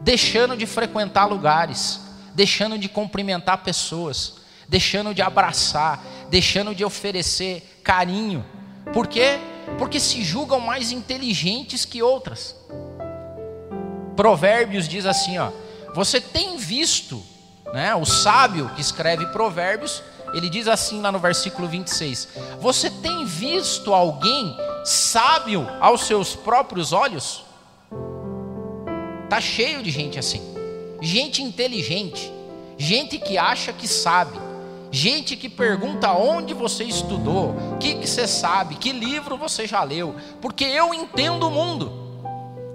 deixando 0.00 0.56
de 0.56 0.64
frequentar 0.64 1.26
lugares, 1.26 2.00
deixando 2.34 2.78
de 2.78 2.88
cumprimentar 2.88 3.62
pessoas, 3.62 4.36
deixando 4.66 5.12
de 5.12 5.20
abraçar, 5.20 6.02
deixando 6.30 6.74
de 6.74 6.82
oferecer 6.82 7.78
carinho. 7.84 8.42
Por 8.90 9.06
quê? 9.06 9.38
Porque 9.78 10.00
se 10.00 10.24
julgam 10.24 10.58
mais 10.58 10.90
inteligentes 10.90 11.84
que 11.84 12.02
outras. 12.02 12.56
Provérbios 14.16 14.88
diz 14.88 15.04
assim, 15.04 15.36
ó: 15.36 15.50
você 15.94 16.22
tem 16.22 16.56
visto, 16.56 17.22
né, 17.70 17.94
o 17.94 18.06
sábio 18.06 18.70
que 18.74 18.80
escreve 18.80 19.26
Provérbios, 19.26 20.02
ele 20.34 20.50
diz 20.50 20.66
assim 20.66 21.00
lá 21.00 21.12
no 21.12 21.18
versículo 21.18 21.68
26: 21.68 22.28
Você 22.60 22.90
tem 22.90 23.24
visto 23.24 23.94
alguém 23.94 24.56
sábio 24.84 25.66
aos 25.80 26.06
seus 26.06 26.34
próprios 26.34 26.92
olhos? 26.92 27.44
Tá 29.30 29.40
cheio 29.40 29.82
de 29.82 29.90
gente 29.90 30.18
assim. 30.18 30.42
Gente 31.00 31.42
inteligente, 31.42 32.32
gente 32.78 33.18
que 33.18 33.36
acha 33.36 33.72
que 33.72 33.86
sabe, 33.86 34.38
gente 34.90 35.36
que 35.36 35.48
pergunta 35.48 36.12
onde 36.12 36.54
você 36.54 36.84
estudou, 36.84 37.50
o 37.72 37.78
que, 37.78 37.94
que 37.96 38.06
você 38.06 38.26
sabe, 38.26 38.76
que 38.76 38.90
livro 38.90 39.36
você 39.36 39.66
já 39.66 39.82
leu, 39.82 40.14
porque 40.40 40.64
eu 40.64 40.94
entendo 40.94 41.46
o 41.46 41.50
mundo, 41.50 41.92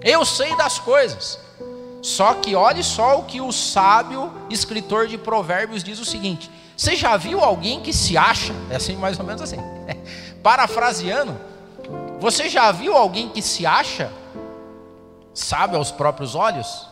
eu 0.02 0.24
sei 0.24 0.54
das 0.56 0.78
coisas. 0.78 1.40
Só 2.02 2.34
que 2.34 2.54
olhe 2.54 2.82
só 2.82 3.18
o 3.18 3.24
que 3.24 3.40
o 3.40 3.52
sábio 3.52 4.32
escritor 4.48 5.06
de 5.06 5.18
Provérbios 5.18 5.84
diz 5.84 5.98
o 5.98 6.04
seguinte: 6.04 6.50
Você 6.80 6.96
já 6.96 7.14
viu 7.18 7.40
alguém 7.40 7.78
que 7.82 7.92
se 7.92 8.16
acha? 8.16 8.54
É 8.70 8.76
assim, 8.76 8.96
mais 8.96 9.18
ou 9.18 9.24
menos 9.26 9.42
assim. 9.42 9.58
Parafraseando, 10.42 11.38
você 12.18 12.48
já 12.48 12.72
viu 12.72 12.96
alguém 12.96 13.28
que 13.28 13.42
se 13.42 13.66
acha? 13.66 14.10
Sabe 15.34 15.76
aos 15.76 15.90
próprios 15.90 16.34
olhos? 16.34 16.88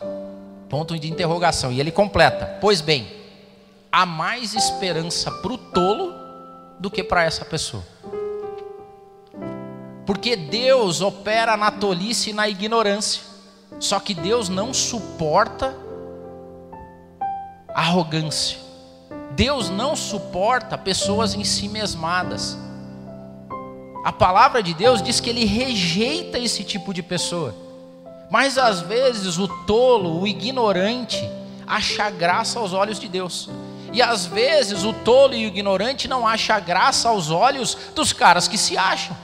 Ponto 0.69 0.95
de 0.99 1.11
interrogação. 1.11 1.71
E 1.71 1.79
ele 1.79 1.89
completa: 1.89 2.59
Pois 2.61 2.81
bem, 2.81 3.11
há 3.91 4.05
mais 4.05 4.53
esperança 4.53 5.31
para 5.31 5.53
o 5.53 5.57
tolo 5.57 6.13
do 6.79 6.91
que 6.91 7.03
para 7.03 7.23
essa 7.23 7.43
pessoa. 7.43 7.83
Porque 10.05 10.35
Deus 10.35 11.01
opera 11.01 11.57
na 11.57 11.71
tolice 11.71 12.29
e 12.29 12.33
na 12.33 12.47
ignorância. 12.47 13.23
Só 13.79 13.99
que 13.99 14.13
Deus 14.13 14.49
não 14.49 14.71
suporta 14.71 15.75
arrogância. 17.73 18.68
Deus 19.31 19.69
não 19.69 19.95
suporta 19.95 20.77
pessoas 20.77 21.33
em 21.33 21.43
si 21.43 21.67
mesmadas. 21.67 22.57
A 24.03 24.11
palavra 24.11 24.63
de 24.63 24.73
Deus 24.73 25.01
diz 25.01 25.19
que 25.19 25.29
ele 25.29 25.45
rejeita 25.45 26.39
esse 26.39 26.63
tipo 26.63 26.93
de 26.93 27.03
pessoa. 27.03 27.53
Mas 28.31 28.57
às 28.57 28.81
vezes 28.81 29.37
o 29.37 29.47
tolo, 29.65 30.21
o 30.21 30.27
ignorante, 30.27 31.19
acha 31.65 32.09
graça 32.09 32.59
aos 32.59 32.73
olhos 32.73 32.99
de 32.99 33.07
Deus. 33.07 33.49
E 33.91 34.01
às 34.01 34.25
vezes 34.25 34.83
o 34.83 34.93
tolo 34.93 35.33
e 35.33 35.45
o 35.45 35.47
ignorante 35.47 36.07
não 36.07 36.27
acha 36.27 36.59
graça 36.59 37.09
aos 37.09 37.31
olhos 37.31 37.77
dos 37.95 38.13
caras 38.13 38.47
que 38.47 38.57
se 38.57 38.77
acham. 38.77 39.15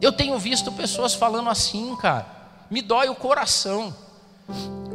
Eu 0.00 0.12
tenho 0.12 0.38
visto 0.38 0.72
pessoas 0.72 1.14
falando 1.14 1.48
assim, 1.48 1.94
cara 1.96 2.34
me 2.70 2.82
dói 2.82 3.08
o 3.08 3.14
coração. 3.14 3.94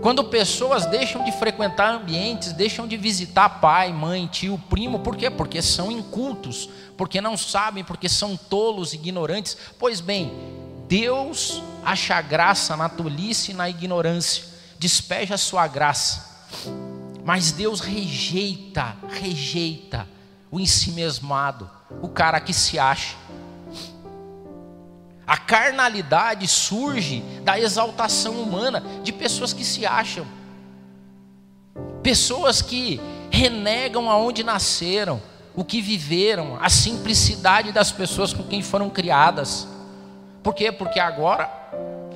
Quando 0.02 0.24
pessoas 0.24 0.86
deixam 0.86 1.26
de 1.26 1.32
frequentar 1.34 1.94
ambientes, 1.94 2.54
deixam 2.54 2.88
de 2.88 2.96
visitar 2.96 3.50
pai, 3.60 3.92
mãe, 3.92 4.28
tio, 4.28 4.58
primo, 4.70 5.00
por 5.00 5.18
quê? 5.18 5.30
Porque 5.30 5.62
são 5.62 5.92
incultos, 5.92 6.70
porque 6.96 7.20
não 7.20 7.36
sabem, 7.36 7.84
porque 7.84 8.08
são 8.08 8.38
tolos, 8.38 8.94
ignorantes. 8.94 9.58
Pois 9.78 10.00
bem, 10.00 10.32
Deus 10.88 11.62
acha 11.84 12.22
graça 12.22 12.78
na 12.78 12.88
tolice 12.88 13.52
e 13.52 13.54
na 13.54 13.70
ignorância, 13.70 14.46
despeja 14.78 15.36
a 15.36 15.38
sua 15.38 15.68
graça. 15.68 16.48
Mas 17.26 17.52
Deus 17.52 17.82
rejeita, 17.82 18.96
rejeita 19.10 20.08
o 20.50 20.60
ensimesmado, 20.60 21.70
o 22.02 22.08
cara 22.08 22.40
que 22.40 22.54
se 22.54 22.80
acha. 22.80 23.16
A 25.30 25.38
carnalidade 25.38 26.48
surge 26.48 27.22
da 27.44 27.60
exaltação 27.60 28.42
humana 28.42 28.84
de 29.04 29.14
pessoas 29.14 29.54
que 29.54 29.64
se 29.64 29.86
acham, 29.86 30.26
pessoas 32.02 32.64
que 32.64 33.00
renegam 33.30 34.10
aonde 34.10 34.44
nasceram, 34.44 35.22
o 35.56 35.64
que 35.64 35.84
viveram, 35.84 36.58
a 36.60 36.68
simplicidade 36.68 37.72
das 37.72 37.92
pessoas 37.92 38.34
com 38.34 38.42
quem 38.42 38.64
foram 38.64 38.90
criadas. 38.90 39.68
Por 40.42 40.56
quê? 40.56 40.72
Porque 40.72 41.00
agora 41.00 41.48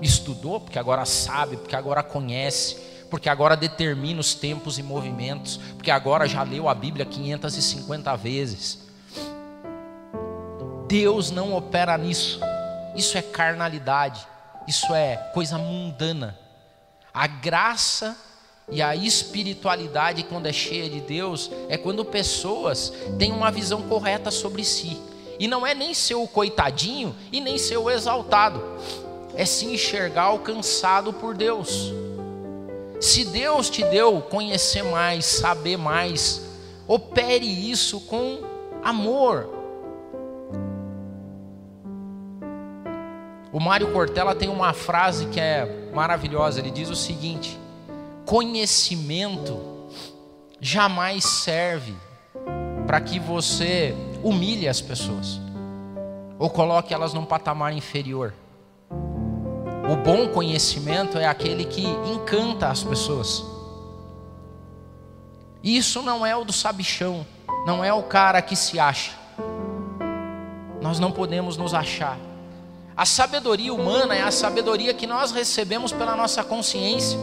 estudou, 0.01 0.59
porque 0.59 0.79
agora 0.79 1.05
sabe, 1.05 1.57
porque 1.57 1.75
agora 1.75 2.01
conhece, 2.01 2.77
porque 3.11 3.29
agora 3.29 3.55
determina 3.55 4.19
os 4.19 4.33
tempos 4.33 4.79
e 4.79 4.81
movimentos, 4.81 5.57
porque 5.77 5.91
agora 5.91 6.27
já 6.27 6.41
leu 6.41 6.67
a 6.67 6.73
Bíblia 6.73 7.05
550 7.05 8.15
vezes. 8.15 8.79
Deus 10.87 11.29
não 11.29 11.53
opera 11.53 11.95
nisso. 11.95 12.39
Isso 12.95 13.17
é 13.17 13.21
carnalidade, 13.21 14.27
isso 14.67 14.93
é 14.93 15.17
coisa 15.33 15.57
mundana. 15.57 16.37
A 17.13 17.27
graça 17.27 18.17
e 18.69 18.81
a 18.81 18.95
espiritualidade, 18.95 20.23
quando 20.23 20.45
é 20.45 20.53
cheia 20.53 20.89
de 20.89 21.01
Deus, 21.01 21.51
é 21.67 21.77
quando 21.77 22.05
pessoas 22.05 22.93
têm 23.17 23.31
uma 23.31 23.51
visão 23.51 23.81
correta 23.83 24.31
sobre 24.31 24.63
si. 24.63 24.99
E 25.39 25.47
não 25.47 25.65
é 25.65 25.73
nem 25.73 25.93
ser 25.93 26.15
o 26.15 26.27
coitadinho 26.27 27.15
e 27.31 27.41
nem 27.41 27.57
ser 27.57 27.77
o 27.77 27.89
exaltado, 27.89 28.63
é 29.35 29.45
se 29.45 29.65
enxergar 29.65 30.23
alcançado 30.23 31.11
por 31.11 31.35
Deus. 31.35 31.91
Se 33.01 33.25
Deus 33.25 33.69
te 33.69 33.83
deu 33.83 34.21
conhecer 34.21 34.83
mais, 34.83 35.25
saber 35.25 35.77
mais, 35.77 36.41
opere 36.87 37.45
isso 37.45 37.99
com 38.01 38.39
amor, 38.83 39.62
O 43.53 43.59
Mário 43.59 43.93
Cortella 43.93 44.33
tem 44.33 44.49
uma 44.49 44.73
frase 44.73 45.27
que 45.27 45.39
é 45.39 45.91
maravilhosa. 45.93 46.59
Ele 46.59 46.71
diz 46.71 46.89
o 46.89 46.95
seguinte: 46.95 47.55
conhecimento 48.25 49.59
jamais 50.59 51.23
serve 51.23 51.93
para 52.87 52.99
que 52.99 53.19
você 53.19 53.95
humilhe 54.23 54.67
as 54.67 54.81
pessoas 54.81 55.39
ou 56.39 56.49
coloque 56.49 56.95
elas 56.95 57.13
num 57.13 57.25
patamar 57.25 57.73
inferior. 57.73 58.33
O 58.89 59.95
bom 59.97 60.27
conhecimento 60.29 61.19
é 61.19 61.27
aquele 61.27 61.65
que 61.65 61.85
encanta 61.85 62.69
as 62.69 62.83
pessoas. 62.83 63.45
Isso 65.61 66.01
não 66.01 66.25
é 66.25 66.35
o 66.35 66.43
do 66.43 66.51
sabichão, 66.51 67.25
não 67.67 67.83
é 67.83 67.93
o 67.93 68.01
cara 68.01 68.41
que 68.41 68.55
se 68.55 68.79
acha. 68.79 69.11
Nós 70.81 70.99
não 70.99 71.11
podemos 71.11 71.55
nos 71.55 71.73
achar. 71.73 72.17
A 72.95 73.05
sabedoria 73.05 73.73
humana 73.73 74.15
é 74.15 74.21
a 74.21 74.31
sabedoria 74.31 74.93
que 74.93 75.07
nós 75.07 75.31
recebemos 75.31 75.91
pela 75.91 76.15
nossa 76.15 76.43
consciência. 76.43 77.17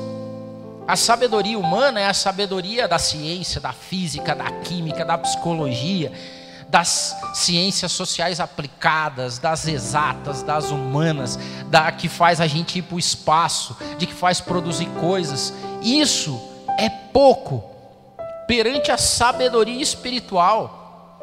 A 0.87 0.97
sabedoria 0.97 1.57
humana 1.57 2.01
é 2.01 2.07
a 2.07 2.15
sabedoria 2.15 2.89
da 2.89 2.99
ciência, 2.99 3.61
da 3.61 3.73
física, 3.73 4.35
da 4.35 4.51
química, 4.51 5.05
da 5.05 5.17
psicologia, 5.17 6.11
das 6.69 7.17
ciências 7.35 7.93
sociais 7.93 8.41
aplicadas, 8.41 9.39
das 9.39 9.69
exatas, 9.69 10.43
das 10.43 10.73
humanas, 10.73 11.39
da 11.67 11.93
que 11.93 12.09
faz 12.09 12.41
a 12.41 12.49
gente 12.49 12.79
ir 12.79 12.83
para 12.83 12.97
o 12.97 12.99
espaço, 12.99 13.77
de 13.97 14.07
que 14.07 14.15
faz 14.15 14.41
produzir 14.41 14.89
coisas. 15.01 15.55
Isso 15.83 16.41
é 16.77 16.89
pouco 16.89 17.63
perante 18.49 18.91
a 18.91 18.99
sabedoria 18.99 19.81
espiritual. 19.81 20.80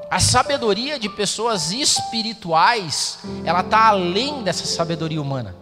A 0.10 0.20
sabedoria 0.20 0.98
de 0.98 1.10
pessoas 1.10 1.72
espirituais, 1.72 3.20
ela 3.44 3.60
está 3.60 3.88
além 3.88 4.42
dessa 4.42 4.66
sabedoria 4.66 5.22
humana. 5.22 5.56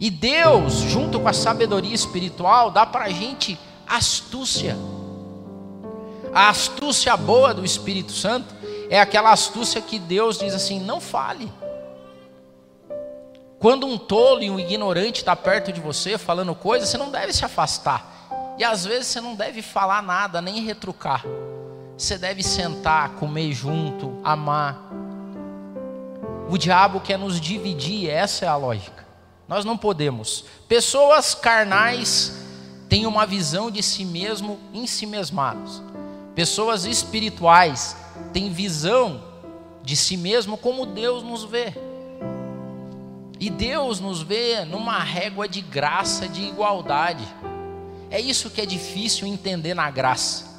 E 0.00 0.10
Deus, 0.10 0.74
junto 0.74 1.20
com 1.20 1.28
a 1.28 1.32
sabedoria 1.32 1.94
espiritual, 1.94 2.72
dá 2.72 2.84
para 2.84 3.04
a 3.04 3.10
gente 3.10 3.56
astúcia. 3.86 4.76
A 6.34 6.48
astúcia 6.48 7.16
boa 7.16 7.54
do 7.54 7.64
Espírito 7.64 8.10
Santo 8.10 8.52
é 8.90 8.98
aquela 8.98 9.30
astúcia 9.30 9.80
que 9.80 9.98
Deus 9.98 10.38
diz 10.38 10.54
assim: 10.54 10.80
não 10.80 11.00
fale. 11.00 11.52
Quando 13.60 13.86
um 13.86 13.96
tolo 13.96 14.42
e 14.42 14.50
um 14.50 14.58
ignorante 14.58 15.20
está 15.20 15.36
perto 15.36 15.72
de 15.72 15.80
você 15.80 16.18
falando 16.18 16.52
coisas, 16.52 16.88
você 16.88 16.98
não 16.98 17.12
deve 17.12 17.32
se 17.32 17.44
afastar. 17.44 18.54
E 18.58 18.64
às 18.64 18.84
vezes 18.84 19.06
você 19.06 19.20
não 19.20 19.36
deve 19.36 19.62
falar 19.62 20.02
nada, 20.02 20.42
nem 20.42 20.64
retrucar. 20.64 21.24
Você 21.96 22.18
deve 22.18 22.42
sentar, 22.42 23.10
comer 23.16 23.52
junto, 23.52 24.18
amar. 24.24 24.90
O 26.50 26.58
diabo 26.58 27.00
quer 27.00 27.18
nos 27.18 27.40
dividir, 27.40 28.10
essa 28.10 28.44
é 28.44 28.48
a 28.48 28.56
lógica. 28.56 29.06
Nós 29.48 29.64
não 29.64 29.76
podemos. 29.76 30.44
Pessoas 30.68 31.34
carnais 31.34 32.32
têm 32.88 33.06
uma 33.06 33.26
visão 33.26 33.70
de 33.70 33.82
si 33.82 34.04
mesmo 34.04 34.58
em 34.72 34.86
si 34.86 35.06
mesmados. 35.06 35.82
Pessoas 36.34 36.84
espirituais 36.84 37.96
têm 38.32 38.50
visão 38.50 39.22
de 39.82 39.96
si 39.96 40.16
mesmo 40.16 40.56
como 40.56 40.86
Deus 40.86 41.22
nos 41.22 41.44
vê. 41.44 41.74
E 43.40 43.50
Deus 43.50 43.98
nos 43.98 44.22
vê 44.22 44.64
numa 44.64 44.98
régua 44.98 45.48
de 45.48 45.60
graça, 45.60 46.28
de 46.28 46.42
igualdade. 46.42 47.26
É 48.10 48.20
isso 48.20 48.50
que 48.50 48.60
é 48.60 48.66
difícil 48.66 49.26
entender 49.26 49.74
na 49.74 49.90
graça. 49.90 50.51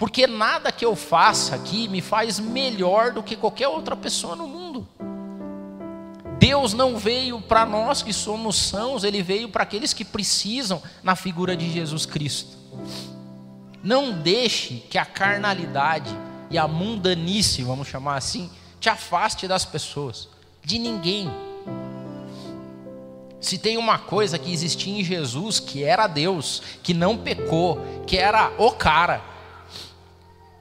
Porque 0.00 0.26
nada 0.26 0.72
que 0.72 0.82
eu 0.82 0.96
faça 0.96 1.54
aqui 1.54 1.86
me 1.86 2.00
faz 2.00 2.40
melhor 2.40 3.12
do 3.12 3.22
que 3.22 3.36
qualquer 3.36 3.68
outra 3.68 3.94
pessoa 3.94 4.34
no 4.34 4.48
mundo. 4.48 4.88
Deus 6.38 6.72
não 6.72 6.96
veio 6.96 7.38
para 7.38 7.66
nós 7.66 8.02
que 8.02 8.14
somos 8.14 8.56
sãos, 8.56 9.04
Ele 9.04 9.22
veio 9.22 9.50
para 9.50 9.62
aqueles 9.62 9.92
que 9.92 10.02
precisam 10.02 10.82
na 11.02 11.14
figura 11.14 11.54
de 11.54 11.70
Jesus 11.70 12.06
Cristo. 12.06 12.56
Não 13.84 14.10
deixe 14.10 14.76
que 14.88 14.96
a 14.96 15.04
carnalidade 15.04 16.10
e 16.48 16.56
a 16.56 16.66
mundanice, 16.66 17.62
vamos 17.62 17.86
chamar 17.86 18.16
assim, 18.16 18.50
te 18.80 18.88
afaste 18.88 19.46
das 19.46 19.66
pessoas, 19.66 20.30
de 20.64 20.78
ninguém. 20.78 21.30
Se 23.38 23.58
tem 23.58 23.76
uma 23.76 23.98
coisa 23.98 24.38
que 24.38 24.50
existia 24.50 24.98
em 24.98 25.04
Jesus, 25.04 25.60
que 25.60 25.84
era 25.84 26.06
Deus, 26.06 26.62
que 26.82 26.94
não 26.94 27.18
pecou, 27.18 27.78
que 28.06 28.16
era 28.16 28.50
o 28.56 28.70
cara, 28.70 29.28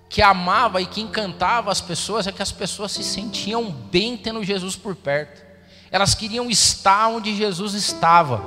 que 0.09 0.23
amava 0.23 0.81
e 0.81 0.87
que 0.87 1.01
encantava 1.01 1.71
as 1.71 1.79
pessoas, 1.79 2.25
é 2.25 2.31
que 2.31 2.41
as 2.41 2.51
pessoas 2.51 2.91
se 2.91 3.03
sentiam 3.03 3.69
bem 3.71 4.17
tendo 4.17 4.43
Jesus 4.43 4.75
por 4.75 4.95
perto. 4.95 5.45
Elas 5.91 6.15
queriam 6.15 6.49
estar 6.49 7.07
onde 7.07 7.35
Jesus 7.35 7.75
estava. 7.75 8.43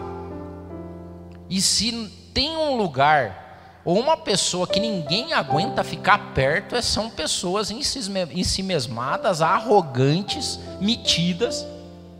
E 1.48 1.62
se 1.62 2.10
tem 2.34 2.56
um 2.56 2.76
lugar 2.76 3.80
ou 3.84 3.98
uma 3.98 4.16
pessoa 4.16 4.66
que 4.66 4.80
ninguém 4.80 5.32
aguenta 5.32 5.84
ficar 5.84 6.32
perto, 6.34 6.74
é, 6.74 6.82
são 6.82 7.08
pessoas 7.08 7.70
em 7.70 7.82
si 7.82 8.62
mesmadas, 8.62 9.40
arrogantes, 9.40 10.58
metidas. 10.80 11.64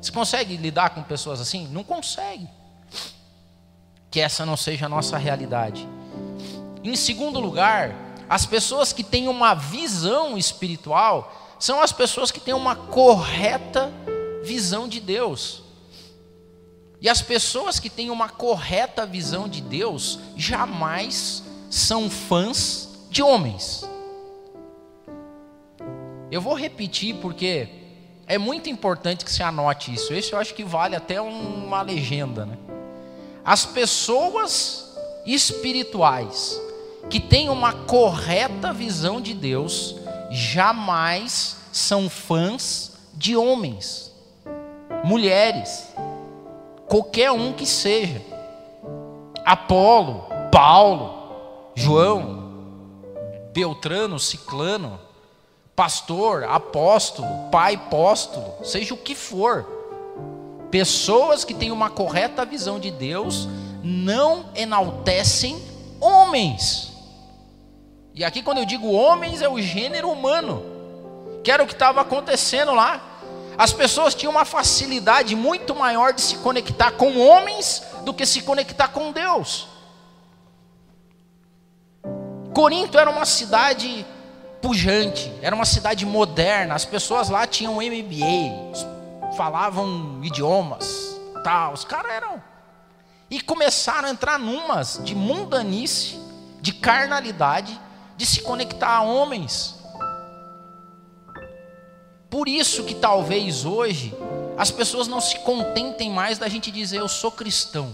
Você 0.00 0.12
consegue 0.12 0.56
lidar 0.56 0.90
com 0.90 1.02
pessoas 1.02 1.40
assim? 1.40 1.66
Não 1.68 1.82
consegue. 1.82 2.48
Que 4.10 4.20
essa 4.20 4.46
não 4.46 4.56
seja 4.56 4.86
a 4.86 4.88
nossa 4.88 5.16
realidade. 5.16 5.88
Em 6.82 6.96
segundo 6.96 7.38
lugar, 7.38 7.94
as 8.32 8.46
pessoas 8.46 8.94
que 8.94 9.04
têm 9.04 9.28
uma 9.28 9.52
visão 9.52 10.38
espiritual 10.38 11.54
são 11.58 11.82
as 11.82 11.92
pessoas 11.92 12.30
que 12.30 12.40
têm 12.40 12.54
uma 12.54 12.74
correta 12.74 13.92
visão 14.42 14.88
de 14.88 15.00
Deus. 15.00 15.62
E 16.98 17.10
as 17.10 17.20
pessoas 17.20 17.78
que 17.78 17.90
têm 17.90 18.08
uma 18.08 18.30
correta 18.30 19.04
visão 19.04 19.46
de 19.46 19.60
Deus 19.60 20.18
jamais 20.34 21.42
são 21.68 22.08
fãs 22.08 22.88
de 23.10 23.22
homens. 23.22 23.86
Eu 26.30 26.40
vou 26.40 26.54
repetir 26.54 27.16
porque 27.16 27.68
é 28.26 28.38
muito 28.38 28.70
importante 28.70 29.26
que 29.26 29.30
você 29.30 29.42
anote 29.42 29.92
isso. 29.92 30.14
Isso 30.14 30.34
eu 30.34 30.38
acho 30.38 30.54
que 30.54 30.64
vale 30.64 30.96
até 30.96 31.20
uma 31.20 31.82
legenda. 31.82 32.46
Né? 32.46 32.56
As 33.44 33.66
pessoas 33.66 34.90
espirituais 35.26 36.58
que 37.08 37.20
têm 37.20 37.48
uma 37.48 37.72
correta 37.72 38.72
visão 38.72 39.20
de 39.20 39.34
Deus 39.34 39.96
jamais 40.30 41.56
são 41.72 42.08
fãs 42.08 42.92
de 43.14 43.36
homens, 43.36 44.12
mulheres, 45.04 45.92
qualquer 46.86 47.30
um 47.30 47.52
que 47.52 47.66
seja. 47.66 48.22
Apolo, 49.44 50.26
Paulo, 50.50 51.70
João, 51.74 52.42
Beltrano, 53.52 54.18
Ciclano, 54.18 54.98
pastor, 55.74 56.44
apóstolo, 56.44 57.50
pai 57.50 57.74
apóstolo, 57.74 58.64
seja 58.64 58.94
o 58.94 58.98
que 58.98 59.14
for. 59.14 59.66
Pessoas 60.70 61.44
que 61.44 61.52
têm 61.52 61.70
uma 61.70 61.90
correta 61.90 62.44
visão 62.44 62.78
de 62.78 62.90
Deus 62.90 63.48
não 63.82 64.46
enaltecem 64.54 65.60
homens. 66.00 66.91
E 68.14 68.24
aqui, 68.24 68.42
quando 68.42 68.58
eu 68.58 68.66
digo 68.66 68.90
homens, 68.90 69.40
é 69.40 69.48
o 69.48 69.60
gênero 69.60 70.10
humano, 70.10 70.62
que 71.42 71.50
era 71.50 71.62
o 71.62 71.66
que 71.66 71.72
estava 71.72 72.00
acontecendo 72.00 72.72
lá. 72.74 73.00
As 73.56 73.72
pessoas 73.72 74.14
tinham 74.14 74.32
uma 74.32 74.44
facilidade 74.44 75.34
muito 75.34 75.74
maior 75.74 76.12
de 76.12 76.20
se 76.20 76.36
conectar 76.36 76.92
com 76.92 77.18
homens 77.18 77.82
do 78.04 78.12
que 78.12 78.26
se 78.26 78.42
conectar 78.42 78.88
com 78.88 79.12
Deus. 79.12 79.68
Corinto 82.54 82.98
era 82.98 83.08
uma 83.08 83.24
cidade 83.24 84.04
pujante, 84.60 85.32
era 85.40 85.54
uma 85.56 85.64
cidade 85.64 86.04
moderna, 86.04 86.74
as 86.74 86.84
pessoas 86.84 87.28
lá 87.28 87.46
tinham 87.46 87.76
MBA, 87.76 89.32
falavam 89.36 90.20
idiomas, 90.22 91.18
tal, 91.42 91.72
os 91.72 91.84
caras 91.84 92.12
eram. 92.12 92.42
E 93.30 93.40
começaram 93.40 94.08
a 94.08 94.10
entrar 94.10 94.38
numas 94.38 95.00
de 95.02 95.14
mundanice, 95.14 96.20
de 96.60 96.72
carnalidade, 96.72 97.80
de 98.22 98.26
se 98.26 98.40
conectar 98.40 98.98
a 98.98 99.02
homens. 99.02 99.74
Por 102.30 102.46
isso 102.46 102.84
que 102.84 102.94
talvez 102.94 103.64
hoje 103.64 104.14
as 104.56 104.70
pessoas 104.70 105.08
não 105.08 105.20
se 105.20 105.40
contentem 105.40 106.08
mais 106.08 106.38
da 106.38 106.48
gente 106.48 106.70
dizer 106.70 106.98
eu 106.98 107.08
sou 107.08 107.32
cristão. 107.32 107.92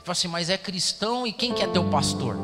Fala 0.00 0.12
assim, 0.12 0.28
mas 0.28 0.50
é 0.50 0.58
cristão 0.58 1.26
e 1.26 1.32
quem 1.32 1.54
que 1.54 1.62
é 1.62 1.66
teu 1.66 1.88
pastor? 1.88 2.36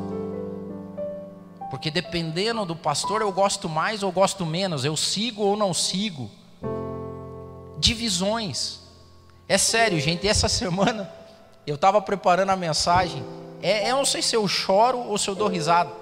Porque 1.69 1.91
dependendo 1.91 2.65
do 2.65 2.75
pastor, 2.75 3.21
eu 3.21 3.31
gosto 3.31 3.69
mais 3.69 4.03
ou 4.03 4.11
gosto 4.11 4.47
menos, 4.47 4.87
eu 4.87 4.97
sigo 4.97 5.43
ou 5.43 5.59
não 5.59 5.75
sigo. 5.75 6.31
Divisões. 7.79 8.81
É 9.47 9.59
sério, 9.59 10.01
gente, 10.01 10.27
essa 10.27 10.49
semana 10.49 11.13
eu 11.67 11.75
estava 11.75 12.01
preparando 12.01 12.49
a 12.49 12.57
mensagem. 12.57 13.23
É, 13.63 13.91
eu 13.91 13.97
não 13.99 14.07
sei 14.07 14.23
se 14.23 14.35
eu 14.35 14.49
choro 14.49 15.01
ou 15.01 15.19
se 15.19 15.29
eu 15.29 15.35
dou 15.35 15.49
risada. 15.49 16.00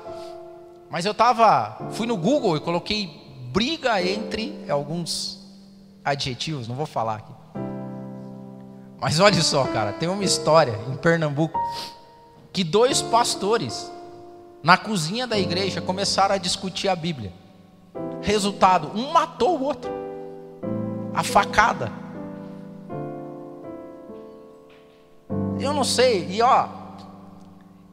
Mas 0.91 1.05
eu 1.05 1.13
estava, 1.13 1.91
fui 1.91 2.07
no 2.07 2.17
Google 2.17 2.57
e 2.57 2.61
coloquei 2.61 3.11
briga 3.53 4.03
entre 4.03 4.65
alguns 4.69 5.39
adjetivos, 6.05 6.67
não 6.67 6.75
vou 6.75 6.87
falar 6.87 7.17
aqui. 7.17 7.33
Mas 9.01 9.21
olha 9.21 9.41
só, 9.43 9.65
cara, 9.65 9.93
tem 9.93 10.09
uma 10.09 10.25
história 10.25 10.79
em 10.89 10.97
Pernambuco 10.97 11.59
que 12.53 12.65
dois 12.65 13.01
pastores 13.01 13.91
na 14.63 14.77
cozinha 14.77 15.27
da 15.27 15.39
igreja, 15.39 15.81
começaram 15.81 16.35
a 16.35 16.39
discutir 16.39 16.89
a 16.89 16.97
Bíblia. 16.97 17.33
Resultado: 18.21 18.91
um 18.95 19.13
matou 19.13 19.59
o 19.59 19.63
outro. 19.63 19.91
A 21.15 21.23
facada. 21.23 21.91
Eu 25.61 25.73
não 25.73 25.85
sei, 25.85 26.27
e 26.31 26.41
ó, 26.41 26.69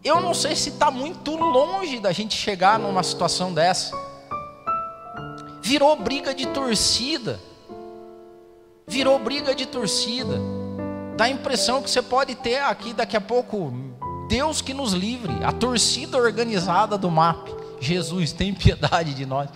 eu 0.06 0.22
não 0.22 0.36
sei 0.36 0.56
se 0.56 0.70
está 0.70 0.92
muito 0.92 1.36
longe 1.36 2.00
da 2.00 2.12
gente 2.12 2.38
chegar 2.38 2.78
numa 2.78 3.02
situação 3.02 3.52
dessa. 3.52 3.92
Virou 5.64 5.96
briga 5.96 6.32
de 6.32 6.46
torcida. 6.46 7.40
Virou 8.88 9.18
briga 9.18 9.56
de 9.56 9.66
torcida. 9.66 10.40
Dá 11.18 11.26
a 11.26 11.30
impressão 11.30 11.82
que 11.82 11.90
você 11.90 12.04
pode 12.04 12.36
ter 12.36 12.60
aqui 12.60 12.94
daqui 12.94 13.18
a 13.18 13.22
pouco 13.22 13.74
Deus 14.30 14.62
que 14.62 14.76
nos 14.76 14.94
livre, 14.94 15.44
a 15.44 15.52
torcida 15.52 16.18
organizada 16.18 17.00
do 17.00 17.10
MAP. 17.10 17.50
Jesus, 17.80 18.32
tem 18.32 18.54
piedade 18.54 19.14
de 19.16 19.26
nós. 19.26 19.50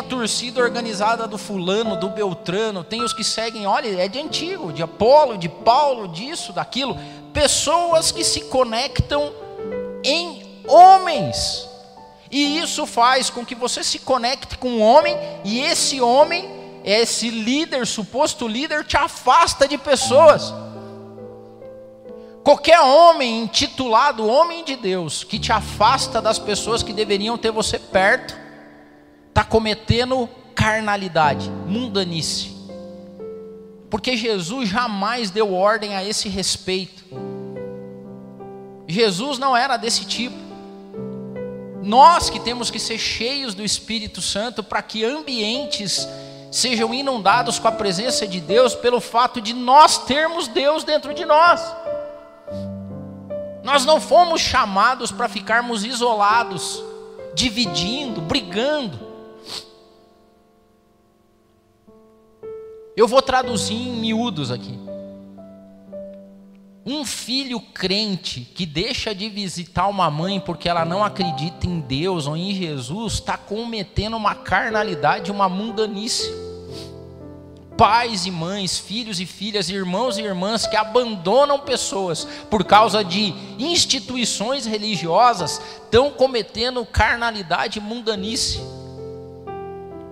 a 0.00 0.02
torcida 0.02 0.62
organizada 0.62 1.28
do 1.28 1.36
fulano, 1.36 1.94
do 1.94 2.08
Beltrano, 2.08 2.82
tem 2.82 3.02
os 3.02 3.12
que 3.12 3.22
seguem, 3.22 3.66
olha, 3.66 4.02
é 4.02 4.08
de 4.08 4.18
antigo, 4.18 4.72
de 4.72 4.82
Apolo, 4.82 5.36
de 5.36 5.48
Paulo, 5.48 6.08
disso, 6.08 6.54
daquilo. 6.54 6.96
Pessoas 7.32 8.10
que 8.12 8.24
se 8.24 8.42
conectam 8.42 9.32
em 10.04 10.62
homens. 10.66 11.68
E 12.30 12.58
isso 12.58 12.86
faz 12.86 13.28
com 13.28 13.44
que 13.44 13.54
você 13.54 13.82
se 13.82 13.98
conecte 13.98 14.56
com 14.56 14.68
um 14.68 14.82
homem, 14.82 15.16
e 15.44 15.60
esse 15.60 16.00
homem, 16.00 16.48
esse 16.84 17.28
líder, 17.28 17.86
suposto 17.86 18.46
líder, 18.46 18.84
te 18.84 18.96
afasta 18.96 19.66
de 19.66 19.76
pessoas. 19.76 20.54
Qualquer 22.42 22.80
homem 22.80 23.42
intitulado 23.42 24.26
homem 24.26 24.64
de 24.64 24.76
Deus 24.76 25.24
que 25.24 25.38
te 25.38 25.52
afasta 25.52 26.22
das 26.22 26.38
pessoas 26.38 26.82
que 26.82 26.92
deveriam 26.92 27.36
ter 27.36 27.50
você 27.50 27.78
perto, 27.78 28.36
está 29.28 29.44
cometendo 29.44 30.28
carnalidade, 30.54 31.50
mundanice. 31.50 32.56
Porque 33.90 34.16
Jesus 34.16 34.68
jamais 34.68 35.30
deu 35.30 35.52
ordem 35.52 35.96
a 35.96 36.04
esse 36.04 36.28
respeito. 36.28 36.99
Jesus 38.90 39.38
não 39.38 39.56
era 39.56 39.76
desse 39.76 40.04
tipo. 40.04 40.36
Nós 41.82 42.28
que 42.28 42.40
temos 42.40 42.70
que 42.70 42.78
ser 42.78 42.98
cheios 42.98 43.54
do 43.54 43.64
Espírito 43.64 44.20
Santo 44.20 44.62
para 44.62 44.82
que 44.82 45.04
ambientes 45.04 46.08
sejam 46.50 46.92
inundados 46.92 47.58
com 47.58 47.68
a 47.68 47.72
presença 47.72 48.26
de 48.26 48.40
Deus 48.40 48.74
pelo 48.74 49.00
fato 49.00 49.40
de 49.40 49.54
nós 49.54 49.98
termos 49.98 50.48
Deus 50.48 50.84
dentro 50.84 51.14
de 51.14 51.24
nós. 51.24 51.60
Nós 53.62 53.84
não 53.84 54.00
fomos 54.00 54.40
chamados 54.40 55.12
para 55.12 55.28
ficarmos 55.28 55.84
isolados, 55.84 56.82
dividindo, 57.34 58.20
brigando. 58.20 58.98
Eu 62.96 63.06
vou 63.06 63.22
traduzir 63.22 63.74
em 63.74 63.96
miúdos 63.96 64.50
aqui. 64.50 64.89
Um 66.84 67.04
filho 67.04 67.60
crente 67.60 68.40
que 68.40 68.64
deixa 68.64 69.14
de 69.14 69.28
visitar 69.28 69.86
uma 69.86 70.10
mãe 70.10 70.40
porque 70.40 70.68
ela 70.68 70.84
não 70.84 71.04
acredita 71.04 71.66
em 71.66 71.80
Deus 71.80 72.26
ou 72.26 72.36
em 72.36 72.54
Jesus 72.54 73.14
está 73.14 73.36
cometendo 73.36 74.16
uma 74.16 74.34
carnalidade, 74.34 75.30
uma 75.30 75.48
mundanice 75.48 76.30
pais 77.80 78.26
e 78.26 78.30
mães, 78.30 78.78
filhos 78.78 79.20
e 79.20 79.24
filhas, 79.24 79.70
irmãos 79.70 80.18
e 80.18 80.20
irmãs 80.20 80.66
que 80.66 80.76
abandonam 80.76 81.58
pessoas 81.58 82.28
por 82.50 82.62
causa 82.62 83.02
de 83.02 83.32
instituições 83.58 84.66
religiosas, 84.66 85.58
estão 85.82 86.10
cometendo 86.10 86.84
carnalidade 86.84 87.78
e 87.78 87.82
mundanice. 87.82 88.60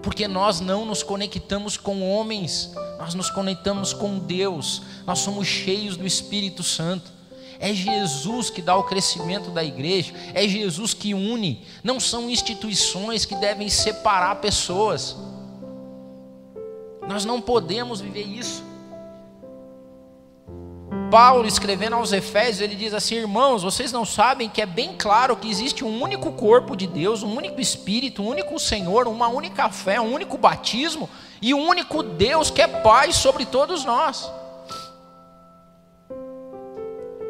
Porque 0.03 0.29
nós 0.29 0.61
não 0.61 0.85
nos 0.85 1.03
conectamos 1.03 1.77
com 1.77 2.09
homens, 2.09 2.73
nós 2.99 3.15
nos 3.15 3.31
conectamos 3.31 3.93
com 3.93 4.19
Deus, 4.19 4.83
nós 5.07 5.19
somos 5.21 5.47
cheios 5.47 5.97
do 5.97 6.07
Espírito 6.07 6.63
Santo. 6.63 7.11
É 7.61 7.75
Jesus 7.75 8.51
que 8.51 8.63
dá 8.63 8.77
o 8.77 8.85
crescimento 8.85 9.51
da 9.51 9.65
igreja, 9.65 10.15
é 10.33 10.47
Jesus 10.47 10.95
que 10.95 11.13
une, 11.13 11.65
não 11.83 11.99
são 11.99 12.31
instituições 12.31 13.25
que 13.25 13.35
devem 13.35 13.69
separar 13.69 14.37
pessoas. 14.37 15.17
Nós 17.09 17.25
não 17.25 17.41
podemos 17.41 18.01
viver 18.01 18.27
isso. 18.27 18.68
Paulo, 21.11 21.47
escrevendo 21.47 21.97
aos 21.97 22.13
Efésios, 22.13 22.61
ele 22.61 22.75
diz 22.75 22.93
assim: 22.93 23.17
Irmãos, 23.17 23.63
vocês 23.63 23.91
não 23.91 24.05
sabem 24.05 24.49
que 24.49 24.61
é 24.61 24.67
bem 24.67 24.95
claro 24.97 25.37
que 25.37 25.49
existe 25.49 25.85
um 25.85 26.03
único 26.03 26.33
corpo 26.33 26.77
de 26.77 26.87
Deus, 26.87 27.23
um 27.23 27.35
único 27.35 27.61
Espírito, 27.61 28.23
um 28.23 28.29
único 28.29 28.59
Senhor, 28.59 29.09
uma 29.09 29.29
única 29.29 29.71
fé, 29.71 30.01
um 30.01 30.13
único 30.13 30.37
batismo 30.37 31.09
e 31.41 31.55
um 31.55 31.67
único 31.67 32.03
Deus 32.03 32.51
que 32.51 32.61
é 32.61 32.69
Pai 32.69 33.13
sobre 33.13 33.47
todos 33.47 33.85
nós. 33.85 34.31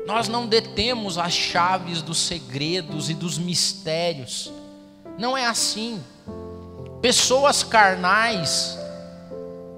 Nós 0.07 0.27
não 0.27 0.47
detemos 0.47 1.19
as 1.19 1.33
chaves 1.33 2.03
dos 2.03 2.19
segredos 2.19 3.11
e 3.11 3.15
dos 3.15 3.39
mistérios, 3.39 4.51
não 5.19 5.37
é 5.37 5.47
assim. 5.47 6.03
Pessoas 7.01 7.63
carnais 7.63 8.77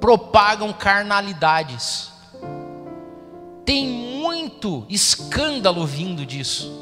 propagam 0.01 0.73
carnalidades. 0.73 2.10
Tem 3.71 3.87
muito 3.87 4.85
escândalo 4.89 5.87
vindo 5.87 6.27
disso. 6.27 6.73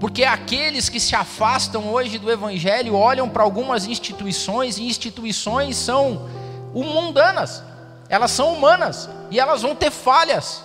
Porque 0.00 0.24
aqueles 0.24 0.88
que 0.88 0.98
se 0.98 1.14
afastam 1.14 1.92
hoje 1.92 2.18
do 2.18 2.28
Evangelho 2.28 2.96
olham 2.96 3.28
para 3.28 3.44
algumas 3.44 3.86
instituições, 3.86 4.76
e 4.76 4.82
instituições 4.82 5.76
são 5.76 6.28
mundanas, 6.74 7.62
elas 8.08 8.32
são 8.32 8.52
humanas, 8.52 9.08
e 9.30 9.38
elas 9.38 9.62
vão 9.62 9.72
ter 9.72 9.92
falhas. 9.92 10.64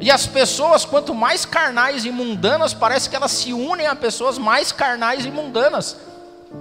E 0.00 0.08
as 0.08 0.24
pessoas, 0.24 0.84
quanto 0.84 1.12
mais 1.12 1.44
carnais 1.44 2.04
e 2.04 2.12
mundanas, 2.12 2.72
parece 2.72 3.10
que 3.10 3.16
elas 3.16 3.32
se 3.32 3.52
unem 3.52 3.88
a 3.88 3.96
pessoas 3.96 4.38
mais 4.38 4.70
carnais 4.70 5.26
e 5.26 5.32
mundanas 5.32 5.96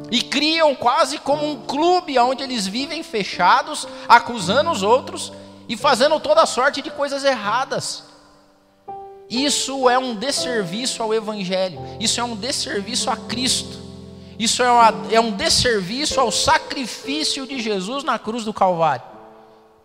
e 0.09 0.23
criam 0.23 0.73
quase 0.73 1.19
como 1.19 1.45
um 1.45 1.61
clube 1.61 2.17
onde 2.17 2.41
eles 2.41 2.65
vivem 2.65 3.03
fechados, 3.03 3.87
acusando 4.09 4.71
os 4.71 4.81
outros 4.81 5.31
e 5.71 5.77
fazendo 5.77 6.19
toda 6.19 6.45
sorte 6.45 6.81
de 6.81 6.91
coisas 6.91 7.23
erradas. 7.23 8.03
Isso 9.29 9.89
é 9.89 9.97
um 9.97 10.13
desserviço 10.13 11.01
ao 11.01 11.13
Evangelho, 11.13 11.79
isso 11.97 12.19
é 12.19 12.23
um 12.23 12.35
desserviço 12.35 13.09
a 13.09 13.15
Cristo, 13.15 13.79
isso 14.37 14.61
é, 14.61 14.69
uma, 14.69 14.93
é 15.09 15.19
um 15.21 15.31
desserviço 15.31 16.19
ao 16.19 16.29
sacrifício 16.29 17.47
de 17.47 17.61
Jesus 17.61 18.03
na 18.03 18.19
cruz 18.19 18.43
do 18.43 18.53
Calvário. 18.53 19.05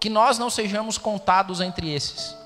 Que 0.00 0.10
nós 0.10 0.36
não 0.36 0.50
sejamos 0.50 0.98
contados 0.98 1.60
entre 1.60 1.94
esses. 1.94 2.36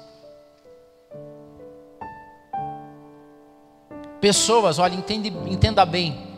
Pessoas, 4.20 4.79
olha, 4.79 4.94
entende, 4.94 5.29
entenda 5.48 5.87
bem, 5.87 6.29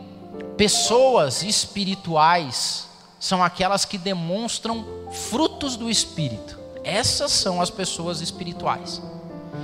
Pessoas 0.55 1.43
espirituais 1.43 2.87
são 3.19 3.43
aquelas 3.43 3.83
que 3.83 3.97
demonstram 3.97 4.85
frutos 5.11 5.75
do 5.75 5.89
Espírito. 5.89 6.62
Essas 6.83 7.31
são 7.31 7.61
as 7.61 7.69
pessoas 7.69 8.21
espirituais. 8.21 9.01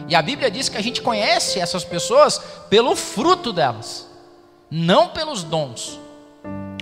E 0.08 0.15
a 0.15 0.21
Bíblia 0.21 0.49
diz 0.49 0.69
que 0.69 0.77
a 0.77 0.82
gente 0.82 1.01
conhece 1.01 1.60
essas 1.60 1.84
pessoas 1.84 2.39
pelo 2.69 2.95
fruto 2.95 3.51
delas, 3.51 4.08
não 4.69 5.10
pelos 5.10 5.43
dons. 5.43 5.99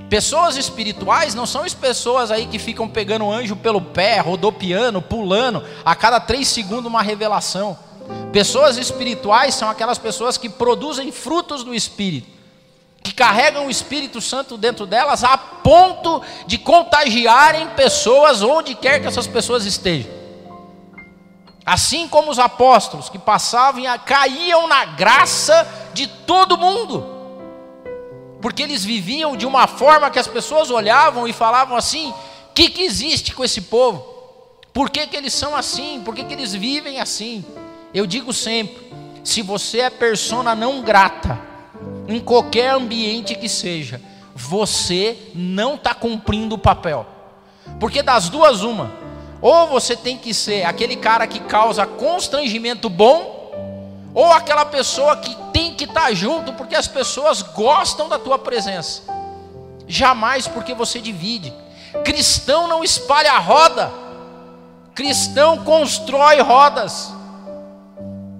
Pessoas 0.09 0.55
espirituais 0.55 1.35
não 1.35 1.45
são 1.45 1.63
as 1.63 1.73
pessoas 1.73 2.31
aí 2.31 2.47
que 2.47 2.57
ficam 2.57 2.87
pegando 2.87 3.25
o 3.25 3.31
anjo 3.31 3.55
pelo 3.57 3.81
pé, 3.81 4.19
rodopiando, 4.19 5.01
pulando, 5.01 5.63
a 5.83 5.93
cada 5.95 6.19
três 6.19 6.47
segundos 6.47 6.85
uma 6.85 7.01
revelação. 7.01 7.77
Pessoas 8.31 8.77
espirituais 8.77 9.55
são 9.55 9.69
aquelas 9.69 9.97
pessoas 9.97 10.37
que 10.37 10.47
produzem 10.47 11.11
frutos 11.11 11.63
do 11.63 11.75
Espírito 11.75 12.37
que 13.07 13.13
carregam 13.13 13.67
o 13.67 13.69
Espírito 13.69 14.19
Santo 14.19 14.57
dentro 14.57 14.85
delas 14.85 15.23
a 15.23 15.37
ponto 15.37 16.21
de 16.45 16.57
contagiarem 16.57 17.69
pessoas 17.69 18.41
onde 18.41 18.75
quer 18.75 18.99
que 18.99 19.07
essas 19.07 19.27
pessoas 19.27 19.65
estejam. 19.65 20.11
Assim 21.67 22.07
como 22.07 22.31
os 22.31 22.39
apóstolos 22.39 23.09
que 23.09 23.19
passavam 23.19 23.81
e 23.81 23.99
caíam 23.99 24.69
na 24.69 24.85
graça 24.85 25.67
de 25.93 26.07
todo 26.07 26.57
mundo. 26.57 27.05
Porque 28.41 28.63
eles 28.63 28.85
viviam 28.85 29.35
de 29.35 29.45
uma 29.45 29.67
forma 29.67 30.09
que 30.09 30.17
as 30.17 30.27
pessoas 30.27 30.71
olhavam 30.71 31.27
e 31.27 31.33
falavam 31.33 31.75
assim: 31.75 32.11
o 32.11 32.53
que, 32.53 32.69
que 32.69 32.83
existe 32.83 33.35
com 33.35 33.43
esse 33.43 33.63
povo? 33.63 33.99
Por 34.71 34.89
que, 34.89 35.07
que 35.07 35.17
eles 35.17 35.33
são 35.33 35.57
assim? 35.57 36.01
Por 36.05 36.15
que, 36.15 36.23
que 36.23 36.33
eles 36.33 36.53
vivem 36.53 37.01
assim? 37.01 37.43
Eu 37.93 38.07
digo 38.07 38.31
sempre: 38.31 38.89
se 39.21 39.41
você 39.41 39.81
é 39.81 39.89
persona 39.89 40.55
não 40.55 40.81
grata, 40.81 41.37
em 42.07 42.21
qualquer 42.21 42.69
ambiente 42.69 43.35
que 43.35 43.49
seja, 43.49 44.01
você 44.33 45.17
não 45.35 45.75
está 45.75 45.93
cumprindo 45.93 46.55
o 46.55 46.59
papel. 46.59 47.05
Porque 47.77 48.01
das 48.01 48.29
duas, 48.29 48.61
uma. 48.61 49.06
Ou 49.41 49.67
você 49.67 49.95
tem 49.95 50.17
que 50.17 50.33
ser 50.33 50.63
aquele 50.65 50.95
cara 50.95 51.27
que 51.27 51.39
causa 51.39 51.85
constrangimento 51.85 52.89
bom, 52.89 53.51
ou 54.13 54.31
aquela 54.31 54.65
pessoa 54.65 55.17
que 55.17 55.35
tem 55.53 55.75
que 55.75 55.83
estar 55.83 56.07
tá 56.07 56.13
junto 56.13 56.53
porque 56.53 56.75
as 56.75 56.87
pessoas 56.87 57.41
gostam 57.41 58.09
da 58.09 58.17
tua 58.17 58.39
presença. 58.39 59.03
Jamais 59.87 60.47
porque 60.47 60.73
você 60.73 60.99
divide. 60.99 61.53
Cristão 62.03 62.67
não 62.67 62.83
espalha 62.83 63.37
roda. 63.37 63.91
Cristão 64.95 65.63
constrói 65.63 66.41
rodas. 66.41 67.13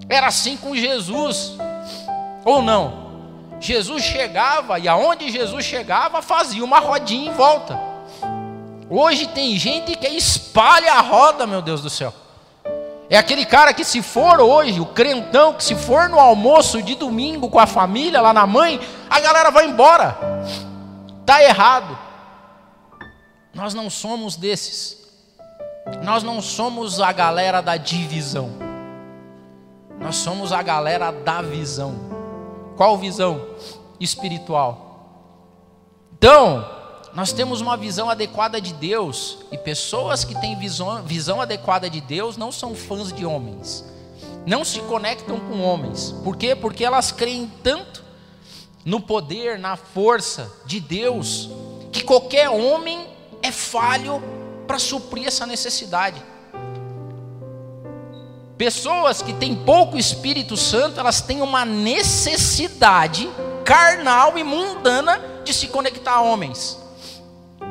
Era 0.10 0.28
assim 0.28 0.58
com 0.58 0.76
Jesus. 0.76 1.54
Ou 2.44 2.62
não? 2.62 3.08
Jesus 3.60 4.04
chegava 4.04 4.80
e 4.80 4.88
aonde 4.88 5.32
Jesus 5.32 5.66
chegava 5.66 6.22
fazia 6.22 6.64
uma 6.64 6.80
rodinha 6.80 7.32
em 7.32 7.34
volta. 7.34 7.80
Hoje 8.90 9.28
tem 9.28 9.58
gente 9.58 9.96
que 9.96 10.08
espalha 10.08 10.94
a 10.94 11.02
roda, 11.02 11.46
meu 11.46 11.62
Deus 11.62 11.82
do 11.82 11.90
céu. 11.90 12.14
É 13.10 13.18
aquele 13.18 13.46
cara 13.46 13.74
que 13.74 13.84
se 13.84 14.02
for 14.02 14.40
hoje, 14.40 14.80
o 14.80 14.86
crentão, 14.86 15.54
que 15.54 15.64
se 15.64 15.76
for 15.76 16.10
no 16.10 16.20
almoço 16.20 16.82
de 16.82 16.96
domingo 16.96 17.50
com 17.50 17.60
a 17.60 17.66
família 17.66 18.22
lá 18.22 18.34
na 18.34 18.46
mãe, 18.46 18.80
a 19.10 19.20
galera 19.20 19.50
vai 19.50 19.66
embora. 19.66 20.18
Tá 21.26 21.44
errado. 21.44 21.98
Nós 23.54 23.74
não 23.74 23.90
somos 23.90 24.36
desses. 24.36 25.08
Nós 26.04 26.22
não 26.24 26.42
somos 26.42 27.00
a 27.00 27.12
galera 27.12 27.62
da 27.62 27.78
divisão. 27.78 28.52
Nós 30.00 30.18
somos 30.18 30.52
a 30.52 30.62
galera 30.62 31.12
da 31.12 31.42
visão. 31.42 31.96
Qual 32.76 32.98
visão? 32.98 33.48
Espiritual. 34.00 34.86
Então, 36.18 36.77
nós 37.14 37.32
temos 37.32 37.62
uma 37.62 37.76
visão 37.76 38.10
adequada 38.10 38.60
de 38.62 38.74
Deus, 38.74 39.40
e 39.52 39.58
pessoas 39.58 40.24
que 40.24 40.40
têm 40.40 40.58
visão, 40.58 41.02
visão 41.04 41.42
adequada 41.42 41.90
de 41.90 42.02
Deus 42.02 42.38
não 42.38 42.52
são 42.52 42.76
fãs 42.76 43.12
de 43.12 43.26
homens, 43.26 43.84
não 44.46 44.64
se 44.64 44.80
conectam 44.82 45.40
com 45.40 45.62
homens. 45.62 46.12
Por 46.24 46.36
quê? 46.36 46.56
Porque 46.56 46.84
elas 46.84 47.12
creem 47.12 47.52
tanto 47.64 48.04
no 48.86 49.02
poder, 49.02 49.60
na 49.60 49.76
força 49.76 50.52
de 50.66 50.80
Deus, 50.80 51.50
que 51.92 52.04
qualquer 52.04 52.50
homem 52.50 53.08
é 53.42 53.52
falho 53.52 54.22
para 54.66 54.80
suprir 54.80 55.28
essa 55.28 55.46
necessidade. 55.46 56.22
Pessoas 58.58 59.22
que 59.22 59.34
têm 59.34 59.56
pouco 59.56 59.98
Espírito 59.98 60.58
Santo, 60.58 61.00
elas 61.00 61.22
têm 61.22 61.42
uma 61.42 61.64
necessidade 61.64 63.30
carnal 63.64 64.38
e 64.38 64.44
mundana 64.44 65.22
de 65.44 65.54
se 65.54 65.68
conectar 65.68 66.14
a 66.14 66.22
homens. 66.22 66.87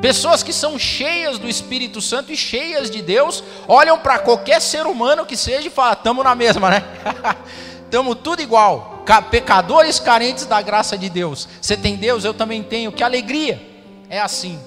Pessoas 0.01 0.43
que 0.43 0.53
são 0.53 0.77
cheias 0.77 1.39
do 1.39 1.49
Espírito 1.49 2.01
Santo 2.01 2.31
e 2.31 2.37
cheias 2.37 2.89
de 2.89 3.01
Deus, 3.01 3.43
olham 3.67 3.97
para 3.97 4.19
qualquer 4.19 4.61
ser 4.61 4.85
humano 4.85 5.25
que 5.25 5.35
seja 5.35 5.67
e 5.67 5.71
falam: 5.71 5.93
estamos 5.93 6.23
na 6.23 6.35
mesma, 6.35 6.69
né? 6.69 6.83
Estamos 7.87 8.17
tudo 8.21 8.41
igual, 8.41 9.05
pecadores 9.31 9.97
carentes 9.97 10.45
da 10.45 10.61
graça 10.61 10.97
de 10.97 11.09
Deus. 11.09 11.47
Você 11.61 11.77
tem 11.77 11.95
Deus, 11.95 12.25
eu 12.25 12.33
também 12.33 12.61
tenho. 12.61 12.91
Que 12.91 13.01
alegria! 13.01 13.61
É 14.09 14.19
assim. 14.19 14.59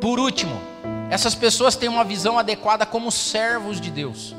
Por 0.00 0.18
último, 0.18 0.58
essas 1.10 1.34
pessoas 1.34 1.76
têm 1.76 1.90
uma 1.90 2.02
visão 2.02 2.38
adequada 2.38 2.86
como 2.86 3.12
servos 3.12 3.78
de 3.78 3.90
Deus. 3.90 4.34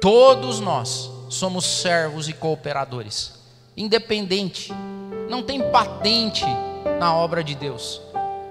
Todos 0.00 0.60
nós 0.60 1.10
somos 1.28 1.66
servos 1.66 2.26
e 2.26 2.32
cooperadores, 2.32 3.34
independente, 3.76 4.72
não 5.28 5.42
tem 5.42 5.60
patente 5.70 6.46
na 6.98 7.14
obra 7.14 7.42
de 7.42 7.54
Deus. 7.54 8.00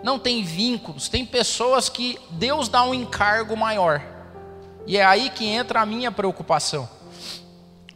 Não 0.04 0.18
tem 0.18 0.44
vínculos, 0.44 1.10
tem 1.10 1.26
pessoas 1.26 1.90
que 1.90 2.20
Deus 2.32 2.70
dá 2.70 2.84
um 2.84 2.94
encargo 2.94 3.56
maior. 3.58 4.02
E 4.86 4.98
é 4.98 5.06
aí 5.06 5.30
que 5.30 5.46
entra 5.46 5.82
a 5.82 5.86
minha 5.86 6.12
preocupação. 6.12 6.90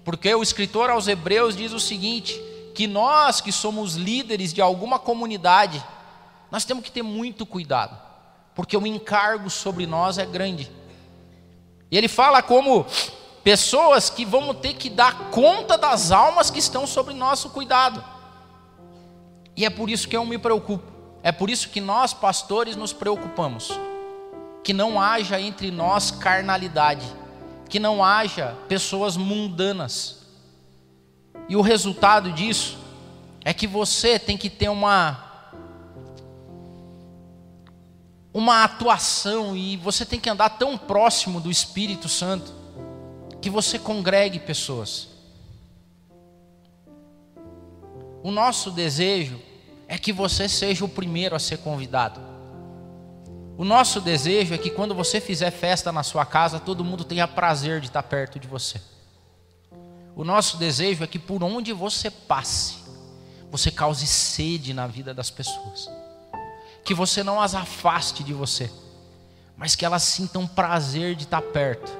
Porque 0.03 0.33
o 0.33 0.43
escritor 0.43 0.89
aos 0.89 1.07
Hebreus 1.07 1.55
diz 1.55 1.71
o 1.71 1.79
seguinte: 1.79 2.39
que 2.73 2.87
nós 2.87 3.39
que 3.39 3.51
somos 3.51 3.95
líderes 3.95 4.53
de 4.53 4.61
alguma 4.61 4.97
comunidade, 4.97 5.83
nós 6.49 6.65
temos 6.65 6.83
que 6.83 6.91
ter 6.91 7.03
muito 7.03 7.45
cuidado, 7.45 7.97
porque 8.55 8.75
o 8.75 8.85
encargo 8.85 9.49
sobre 9.49 9.85
nós 9.85 10.17
é 10.17 10.25
grande. 10.25 10.69
E 11.89 11.97
ele 11.97 12.07
fala 12.07 12.41
como 12.41 12.85
pessoas 13.43 14.09
que 14.09 14.25
vão 14.25 14.53
ter 14.53 14.73
que 14.73 14.89
dar 14.89 15.29
conta 15.29 15.77
das 15.77 16.11
almas 16.11 16.49
que 16.49 16.59
estão 16.59 16.85
sobre 16.85 17.13
nosso 17.13 17.49
cuidado. 17.49 18.03
E 19.61 19.65
é 19.65 19.69
por 19.69 19.91
isso 19.91 20.07
que 20.07 20.17
eu 20.17 20.25
me 20.25 20.39
preocupo. 20.39 20.91
É 21.21 21.31
por 21.31 21.47
isso 21.47 21.69
que 21.69 21.79
nós, 21.79 22.15
pastores, 22.15 22.75
nos 22.75 22.91
preocupamos. 22.93 23.69
Que 24.63 24.73
não 24.73 24.99
haja 24.99 25.39
entre 25.39 25.69
nós 25.69 26.09
carnalidade. 26.09 27.05
Que 27.69 27.77
não 27.79 28.03
haja 28.03 28.55
pessoas 28.67 29.15
mundanas. 29.15 30.25
E 31.47 31.55
o 31.55 31.61
resultado 31.61 32.31
disso 32.31 32.79
é 33.45 33.53
que 33.53 33.67
você 33.67 34.17
tem 34.17 34.35
que 34.35 34.49
ter 34.49 34.67
uma 34.67 35.27
uma 38.33 38.63
atuação 38.63 39.55
e 39.55 39.77
você 39.77 40.03
tem 40.03 40.19
que 40.19 40.29
andar 40.29 40.49
tão 40.57 40.75
próximo 40.75 41.39
do 41.39 41.51
Espírito 41.51 42.09
Santo 42.09 42.51
que 43.39 43.49
você 43.49 43.77
congregue 43.77 44.39
pessoas. 44.39 45.09
O 48.23 48.31
nosso 48.31 48.71
desejo 48.71 49.50
é 49.91 49.97
que 49.97 50.13
você 50.13 50.47
seja 50.47 50.85
o 50.85 50.87
primeiro 50.87 51.35
a 51.35 51.39
ser 51.39 51.57
convidado. 51.57 52.21
O 53.57 53.65
nosso 53.65 53.99
desejo 53.99 54.53
é 54.53 54.57
que 54.57 54.69
quando 54.69 54.95
você 54.95 55.19
fizer 55.19 55.51
festa 55.51 55.91
na 55.91 56.01
sua 56.01 56.25
casa, 56.25 56.61
todo 56.61 56.81
mundo 56.81 57.03
tenha 57.03 57.27
prazer 57.27 57.81
de 57.81 57.87
estar 57.87 58.01
perto 58.01 58.39
de 58.39 58.47
você. 58.47 58.81
O 60.15 60.23
nosso 60.23 60.55
desejo 60.55 61.03
é 61.03 61.07
que 61.07 61.19
por 61.19 61.43
onde 61.43 61.73
você 61.73 62.09
passe, 62.09 62.75
você 63.51 63.69
cause 63.69 64.07
sede 64.07 64.73
na 64.73 64.87
vida 64.87 65.13
das 65.13 65.29
pessoas. 65.29 65.89
Que 66.85 66.93
você 66.93 67.21
não 67.21 67.41
as 67.41 67.53
afaste 67.53 68.23
de 68.23 68.33
você, 68.33 68.71
mas 69.57 69.75
que 69.75 69.83
elas 69.83 70.03
sintam 70.03 70.47
prazer 70.47 71.15
de 71.15 71.25
estar 71.25 71.41
perto. 71.41 71.91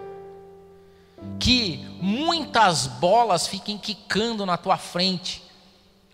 Que 1.38 1.86
muitas 2.00 2.88
bolas 2.88 3.48
fiquem 3.48 3.78
quicando 3.78 4.46
na 4.46 4.56
tua 4.56 4.78
frente, 4.78 5.41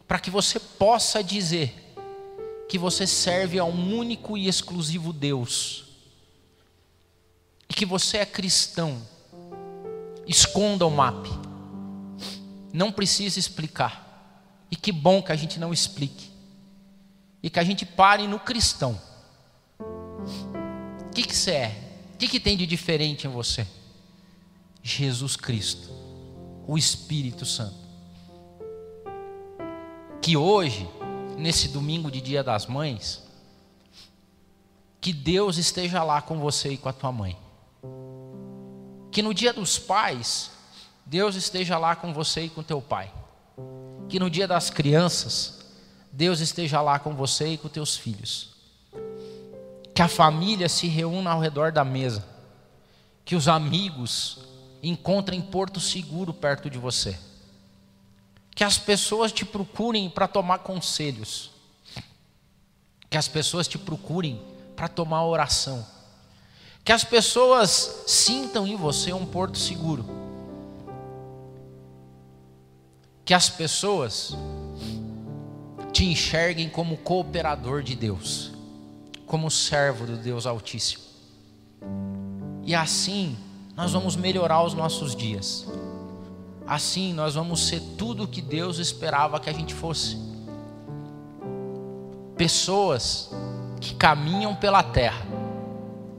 para 0.07 0.19
que 0.19 0.31
você 0.31 0.59
possa 0.59 1.21
dizer 1.21 1.83
que 2.69 2.77
você 2.77 3.05
serve 3.05 3.59
a 3.59 3.65
um 3.65 3.97
único 3.97 4.37
e 4.37 4.47
exclusivo 4.47 5.11
Deus, 5.11 5.85
e 7.69 7.73
que 7.73 7.85
você 7.85 8.17
é 8.17 8.25
cristão. 8.25 9.01
Esconda 10.25 10.85
o 10.85 10.91
MAP, 10.91 11.25
não 12.73 12.91
precisa 12.91 13.39
explicar, 13.39 14.61
e 14.69 14.75
que 14.75 14.91
bom 14.91 15.21
que 15.21 15.31
a 15.31 15.35
gente 15.35 15.59
não 15.59 15.73
explique, 15.73 16.29
e 17.41 17.49
que 17.49 17.59
a 17.59 17.63
gente 17.63 17.85
pare 17.85 18.27
no 18.27 18.39
cristão. 18.39 18.99
O 19.79 21.09
que, 21.13 21.23
que 21.23 21.35
você 21.35 21.51
é? 21.51 21.83
O 22.13 22.17
que, 22.17 22.27
que 22.27 22.39
tem 22.39 22.57
de 22.57 22.65
diferente 22.65 23.25
em 23.25 23.29
você? 23.29 23.65
Jesus 24.83 25.35
Cristo, 25.35 25.89
o 26.67 26.77
Espírito 26.77 27.45
Santo 27.45 27.86
que 30.27 30.35
hoje, 30.35 30.85
nesse 31.37 31.69
domingo 31.69 32.11
de 32.11 32.19
Dia 32.19 32.43
das 32.43 32.65
Mães, 32.65 33.23
que 34.99 35.13
Deus 35.13 35.55
esteja 35.55 36.03
lá 36.03 36.21
com 36.21 36.37
você 36.37 36.71
e 36.71 36.77
com 36.77 36.89
a 36.89 36.91
tua 36.91 37.13
mãe. 37.13 37.37
Que 39.09 39.21
no 39.21 39.33
dia 39.33 39.53
dos 39.53 39.79
pais, 39.79 40.51
Deus 41.05 41.37
esteja 41.37 41.77
lá 41.77 41.95
com 41.95 42.13
você 42.13 42.41
e 42.41 42.49
com 42.49 42.61
teu 42.61 42.81
pai. 42.81 43.09
Que 44.09 44.19
no 44.19 44.29
dia 44.29 44.45
das 44.45 44.69
crianças, 44.69 45.65
Deus 46.11 46.41
esteja 46.41 46.81
lá 46.81 46.99
com 46.99 47.15
você 47.15 47.53
e 47.53 47.57
com 47.57 47.69
teus 47.69 47.95
filhos. 47.95 48.49
Que 49.95 50.01
a 50.01 50.09
família 50.09 50.67
se 50.67 50.87
reúna 50.87 51.31
ao 51.31 51.39
redor 51.39 51.71
da 51.71 51.85
mesa. 51.85 52.27
Que 53.23 53.33
os 53.33 53.47
amigos 53.47 54.39
encontrem 54.83 55.41
porto 55.41 55.79
seguro 55.79 56.33
perto 56.33 56.69
de 56.69 56.77
você 56.77 57.17
que 58.57 58.63
as 58.63 58.79
pessoas 58.79 59.31
te 59.31 59.45
procurem 59.45 60.09
para 60.09 60.27
tomar 60.27 60.57
conselhos, 60.57 61.51
que 63.07 63.15
as 63.15 63.27
pessoas 63.27 63.67
te 63.67 63.77
procurem 63.77 64.41
para 64.75 64.87
tomar 64.87 65.23
oração, 65.25 65.85
que 66.83 66.91
as 66.91 67.03
pessoas 67.03 68.01
sintam 68.07 68.65
em 68.65 68.75
você 68.75 69.13
um 69.13 69.27
porto 69.27 69.59
seguro, 69.59 70.03
que 73.23 73.31
as 73.31 73.47
pessoas 73.47 74.35
te 75.93 76.05
enxerguem 76.05 76.67
como 76.67 76.97
cooperador 76.97 77.83
de 77.83 77.95
Deus, 77.95 78.53
como 79.27 79.51
servo 79.51 80.07
do 80.07 80.17
Deus 80.17 80.47
Altíssimo. 80.47 81.03
E 82.65 82.73
assim 82.73 83.37
nós 83.75 83.91
vamos 83.91 84.15
melhorar 84.15 84.63
os 84.63 84.73
nossos 84.73 85.15
dias. 85.15 85.67
Assim 86.67 87.13
nós 87.13 87.35
vamos 87.35 87.65
ser 87.65 87.79
tudo 87.97 88.23
o 88.23 88.27
que 88.27 88.41
Deus 88.41 88.77
esperava 88.77 89.39
que 89.39 89.49
a 89.49 89.53
gente 89.53 89.73
fosse. 89.73 90.17
Pessoas 92.35 93.31
que 93.79 93.95
caminham 93.95 94.53
pela 94.53 94.83
terra, 94.83 95.25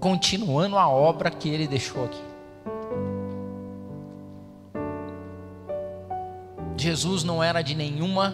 continuando 0.00 0.78
a 0.78 0.88
obra 0.88 1.30
que 1.30 1.50
Ele 1.50 1.68
deixou 1.68 2.06
aqui. 2.06 2.22
Jesus 6.78 7.24
não 7.24 7.42
era 7.42 7.60
de 7.60 7.74
nenhuma 7.74 8.32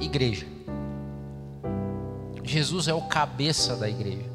igreja. 0.00 0.46
Jesus 2.42 2.88
é 2.88 2.92
o 2.92 3.00
cabeça 3.02 3.74
da 3.74 3.88
igreja. 3.88 4.30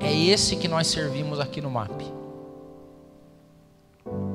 É 0.00 0.14
esse 0.16 0.56
que 0.56 0.68
nós 0.68 0.86
servimos 0.86 1.38
aqui 1.38 1.60
no 1.60 1.70
MAP 1.70 2.17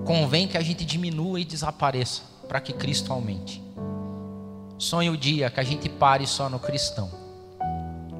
convém 0.05 0.47
que 0.47 0.57
a 0.57 0.61
gente 0.61 0.85
diminua 0.85 1.39
e 1.39 1.45
desapareça 1.45 2.23
para 2.47 2.59
que 2.59 2.73
Cristo 2.73 3.11
aumente. 3.11 3.63
Sonhe 4.77 5.09
o 5.09 5.17
dia 5.17 5.49
que 5.49 5.59
a 5.59 5.63
gente 5.63 5.87
pare 5.87 6.27
só 6.27 6.49
no 6.49 6.59
cristão, 6.59 7.09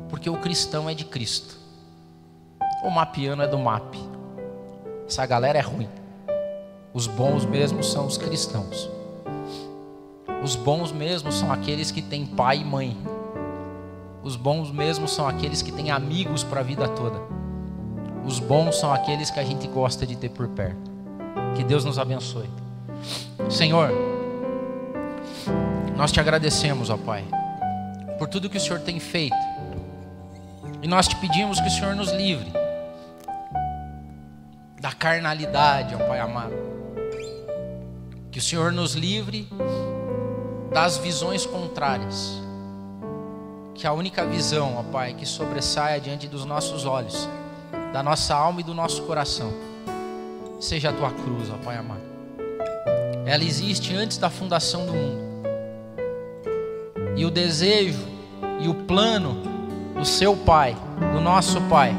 porque 0.10 0.30
o 0.30 0.38
cristão 0.38 0.89
é 0.89 0.93
de 0.93 1.04
Cristo, 1.04 1.58
o 2.84 2.89
mapiano 2.89 3.41
é 3.41 3.48
do 3.48 3.58
MAP. 3.58 3.96
Essa 5.08 5.26
galera 5.26 5.60
é 5.60 5.62
ruim. 5.62 5.89
Os 6.93 7.08
bons 7.08 7.46
mesmo 7.46 7.84
são 7.84 8.06
os 8.06 8.17
cristãos. 8.17 8.89
Os 10.43 10.56
bons 10.56 10.91
mesmo 10.91 11.32
são 11.32 11.52
aqueles 11.52 11.91
que 11.91 12.02
têm 12.02 12.26
pai 12.26 12.60
e 12.60 12.65
mãe. 12.65 12.98
Os 14.24 14.36
bons 14.36 14.72
mesmo 14.72 15.08
são 15.08 15.28
aqueles 15.28 15.62
que 15.62 15.72
têm 15.72 15.91
amigos 15.91 16.43
para 16.43 16.60
a 16.62 16.63
vida 16.63 16.88
toda. 16.88 17.19
Os 18.26 18.39
bons 18.39 18.76
são 18.76 18.93
aqueles 18.93 19.30
que 19.30 19.39
a 19.39 19.43
gente 19.43 19.67
gosta 19.67 20.06
de 20.06 20.15
ter 20.15 20.30
por 20.30 20.48
perto. 20.50 20.92
Que 21.56 21.63
Deus 21.63 21.86
nos 21.86 22.00
abençoe. 22.00 22.50
Senhor, 23.50 23.92
nós 25.96 26.12
te 26.12 26.20
agradecemos, 26.20 26.89
ó 26.89 26.98
Pai, 26.98 27.24
por 28.18 28.28
tudo 28.28 28.50
que 28.50 28.58
o 28.58 28.60
Senhor 28.60 28.80
tem 28.80 29.00
feito. 29.00 29.36
E 30.82 30.88
nós 30.88 31.08
te 31.08 31.16
pedimos 31.16 31.60
que 31.60 31.68
o 31.68 31.72
Senhor 31.72 31.96
nos 31.96 32.12
livre 32.12 32.52
da 34.82 34.92
carnalidade, 34.92 35.96
ó 35.96 35.98
Pai 36.00 36.20
amado. 36.20 36.54
Que 38.32 38.39
o 38.39 38.42
Senhor 38.42 38.72
nos 38.72 38.96
livre 38.96 39.48
das 40.74 40.98
visões 40.98 41.46
contrárias. 41.46 42.42
Que 43.76 43.88
a 43.88 43.94
única 43.94 44.26
visão, 44.26 44.78
ó 44.78 44.84
Pai, 44.84 45.13
que 45.13 45.26
sobressaia 45.26 46.02
diante 46.02 46.28
dos 46.28 46.44
nossos 46.44 46.86
olhos, 46.86 47.30
da 47.94 48.04
nossa 48.04 48.36
alma 48.36 48.60
e 48.60 48.63
do 48.63 48.74
nosso 48.74 49.04
coração, 49.04 49.54
seja 50.60 50.89
a 50.89 50.94
tua 50.94 51.12
cruz, 51.12 51.50
ó 51.50 51.58
Pai 51.58 51.78
amado. 51.78 52.02
Ela 53.26 53.44
existe 53.44 53.96
antes 53.96 54.18
da 54.18 54.30
fundação 54.30 54.86
do 54.86 54.94
mundo. 54.94 55.24
E 57.16 57.26
o 57.26 57.32
desejo 57.32 58.06
e 58.60 58.68
o 58.68 58.74
plano 58.74 59.42
do 59.96 60.06
seu 60.06 60.36
Pai, 60.36 60.76
do 61.13 61.22
nosso 61.22 61.62
Pai, 61.62 61.96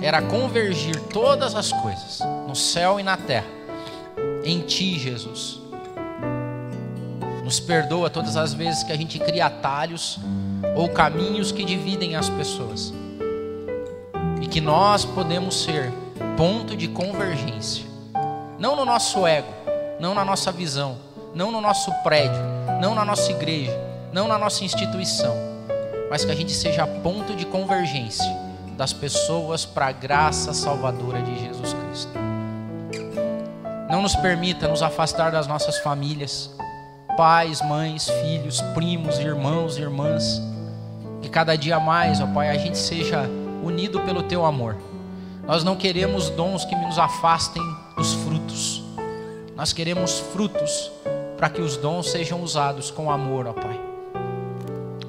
era 0.00 0.22
convergir 0.22 0.98
todas 1.12 1.54
as 1.54 1.72
coisas, 1.72 2.20
no 2.48 2.56
céu 2.56 2.98
e 2.98 3.02
na 3.02 3.16
terra, 3.16 3.48
em 4.44 4.60
Ti, 4.60 4.98
Jesus. 4.98 5.60
Nos 7.44 7.60
perdoa 7.60 8.08
todas 8.08 8.36
as 8.36 8.54
vezes 8.54 8.82
que 8.82 8.92
a 8.92 8.96
gente 8.96 9.18
cria 9.18 9.46
atalhos 9.46 10.18
ou 10.76 10.88
caminhos 10.88 11.52
que 11.52 11.64
dividem 11.64 12.16
as 12.16 12.30
pessoas. 12.30 12.94
E 14.40 14.46
que 14.46 14.60
nós 14.60 15.04
podemos 15.04 15.64
ser 15.64 15.92
ponto 16.40 16.74
de 16.74 16.88
convergência. 16.88 17.84
Não 18.58 18.74
no 18.74 18.86
nosso 18.86 19.26
ego, 19.26 19.52
não 20.00 20.14
na 20.14 20.24
nossa 20.24 20.50
visão, 20.50 20.96
não 21.34 21.52
no 21.52 21.60
nosso 21.60 21.92
prédio, 22.02 22.40
não 22.80 22.94
na 22.94 23.04
nossa 23.04 23.30
igreja, 23.30 23.78
não 24.10 24.26
na 24.26 24.38
nossa 24.38 24.64
instituição, 24.64 25.36
mas 26.08 26.24
que 26.24 26.32
a 26.32 26.34
gente 26.34 26.52
seja 26.52 26.86
ponto 26.86 27.36
de 27.36 27.44
convergência 27.44 28.24
das 28.74 28.90
pessoas 28.90 29.66
para 29.66 29.88
a 29.88 29.92
graça 29.92 30.54
salvadora 30.54 31.20
de 31.20 31.40
Jesus 31.40 31.74
Cristo. 31.74 32.12
Não 33.90 34.00
nos 34.00 34.16
permita 34.16 34.66
nos 34.66 34.82
afastar 34.82 35.30
das 35.30 35.46
nossas 35.46 35.76
famílias, 35.80 36.50
pais, 37.18 37.60
mães, 37.60 38.08
filhos, 38.22 38.62
primos, 38.72 39.18
irmãos, 39.18 39.76
irmãs. 39.76 40.40
Que 41.20 41.28
cada 41.28 41.54
dia 41.54 41.78
mais, 41.78 42.18
ó 42.18 42.26
Pai, 42.28 42.48
a 42.48 42.56
gente 42.56 42.78
seja 42.78 43.28
unido 43.62 44.00
pelo 44.00 44.22
Teu 44.22 44.46
amor. 44.46 44.78
Nós 45.46 45.64
não 45.64 45.76
queremos 45.76 46.30
dons 46.30 46.64
que 46.64 46.74
nos 46.76 46.98
afastem 46.98 47.62
dos 47.96 48.14
frutos. 48.14 48.82
Nós 49.56 49.72
queremos 49.72 50.18
frutos 50.18 50.90
para 51.36 51.50
que 51.50 51.60
os 51.60 51.76
dons 51.76 52.10
sejam 52.10 52.42
usados 52.42 52.90
com 52.90 53.10
amor, 53.10 53.46
ó 53.46 53.52
Pai. 53.52 53.80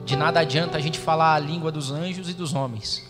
De 0.06 0.16
nada 0.16 0.40
adianta 0.40 0.78
a 0.78 0.82
gente 0.82 1.00
falar 1.00 1.36
a 1.36 1.40
língua 1.40 1.72
dos 1.72 1.92
anjos 1.92 2.30
e 2.30 2.34
dos 2.34 2.54
homens 2.54 3.02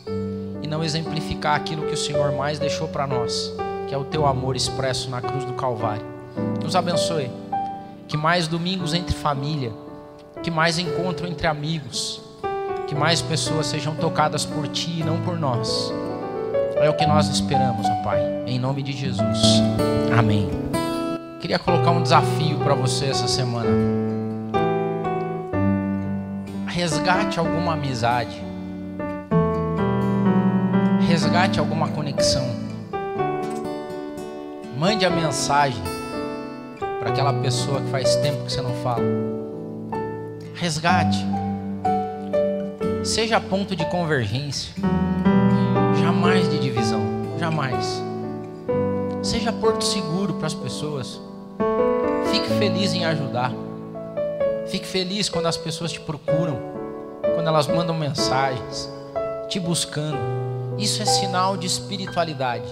e 0.62 0.68
não 0.68 0.84
exemplificar 0.84 1.56
aquilo 1.56 1.88
que 1.88 1.94
o 1.94 1.98
Senhor 1.98 2.32
mais 2.32 2.60
deixou 2.60 2.88
para 2.88 3.08
nós, 3.08 3.54
que 3.88 3.96
é 3.96 3.98
o 3.98 4.04
teu 4.04 4.26
amor 4.26 4.56
expresso 4.56 5.10
na 5.10 5.22
cruz 5.22 5.44
do 5.44 5.54
Calvário. 5.54 6.06
Nos 6.64 6.76
abençoe. 6.76 7.32
Que 8.08 8.18
mais 8.18 8.48
domingos 8.48 8.94
entre 8.94 9.16
família, 9.16 9.72
que 10.44 10.52
mais 10.52 10.78
encontro 10.78 11.26
entre 11.28 11.48
amigos, 11.48 12.22
que 12.88 12.94
mais 12.94 13.22
pessoas 13.22 13.68
sejam 13.68 13.96
tocadas 13.96 14.46
por 14.46 14.68
ti 14.68 15.00
e 15.00 15.04
não 15.04 15.22
por 15.22 15.40
nós. 15.40 15.92
É 16.82 16.90
o 16.90 16.94
que 16.96 17.06
nós 17.06 17.28
esperamos, 17.28 17.86
ó 17.88 18.04
Pai, 18.04 18.20
em 18.48 18.58
nome 18.58 18.82
de 18.82 18.92
Jesus. 18.92 19.62
Amém. 20.18 20.50
Queria 21.40 21.60
colocar 21.60 21.92
um 21.92 22.02
desafio 22.02 22.58
para 22.58 22.74
você 22.74 23.06
essa 23.06 23.28
semana. 23.28 23.70
Resgate 26.66 27.38
alguma 27.38 27.74
amizade. 27.74 28.42
Resgate 31.08 31.60
alguma 31.60 31.88
conexão. 31.90 32.48
Mande 34.76 35.06
a 35.06 35.10
mensagem 35.12 35.84
para 37.00 37.10
aquela 37.10 37.34
pessoa 37.34 37.80
que 37.82 37.92
faz 37.92 38.16
tempo 38.16 38.44
que 38.46 38.52
você 38.52 38.62
não 38.62 38.74
fala. 38.76 39.04
Resgate. 40.56 41.24
Seja 43.04 43.40
ponto 43.40 43.76
de 43.76 43.86
convergência. 43.86 44.74
Jamais 46.00 46.50
de 46.50 46.61
Jamais. 47.62 48.02
Seja 49.22 49.54
porto 49.54 49.84
seguro 49.84 50.34
para 50.34 50.48
as 50.48 50.54
pessoas. 50.54 51.22
Fique 52.32 52.48
feliz 52.58 52.92
em 52.94 53.06
ajudar. 53.06 53.52
Fique 54.68 54.88
feliz 54.88 55.30
quando 55.30 55.46
as 55.46 55.58
pessoas 55.58 55.92
te 55.92 56.00
procuram, 56.00 56.58
quando 57.36 57.48
elas 57.48 57.68
mandam 57.68 57.96
mensagens, 57.96 58.90
te 59.48 59.60
buscando. 59.60 60.18
Isso 60.80 61.04
é 61.04 61.06
sinal 61.06 61.56
de 61.56 61.68
espiritualidade. 61.68 62.66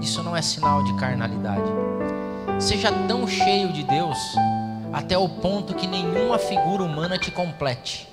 Isso 0.00 0.22
não 0.22 0.36
é 0.36 0.42
sinal 0.42 0.84
de 0.84 0.94
carnalidade. 0.94 1.68
Seja 2.60 2.92
tão 3.08 3.26
cheio 3.26 3.72
de 3.72 3.82
Deus 3.82 4.18
até 4.92 5.18
o 5.18 5.28
ponto 5.28 5.74
que 5.74 5.88
nenhuma 5.88 6.38
figura 6.38 6.84
humana 6.84 7.18
te 7.18 7.32
complete 7.32 8.08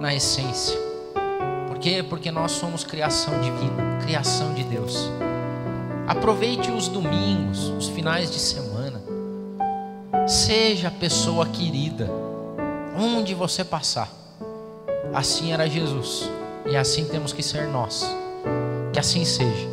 na 0.00 0.12
essência. 0.12 0.76
Por 1.68 1.78
quê? 1.78 2.02
Porque 2.02 2.32
nós 2.32 2.50
somos 2.50 2.82
criação 2.82 3.40
divina, 3.40 3.98
criação 4.02 4.54
de 4.54 4.64
Deus. 4.64 5.08
Aproveite 6.12 6.70
os 6.70 6.88
domingos, 6.88 7.68
os 7.70 7.88
finais 7.88 8.30
de 8.30 8.38
semana 8.38 9.02
Seja 10.28 10.90
pessoa 10.90 11.46
querida, 11.46 12.08
onde 12.96 13.34
você 13.34 13.64
passar. 13.64 14.08
Assim 15.12 15.52
era 15.52 15.68
Jesus, 15.68 16.30
e 16.70 16.76
assim 16.76 17.06
temos 17.06 17.32
que 17.32 17.42
ser 17.42 17.66
nós. 17.66 18.06
Que 18.92 19.00
assim 19.00 19.24
seja. 19.24 19.68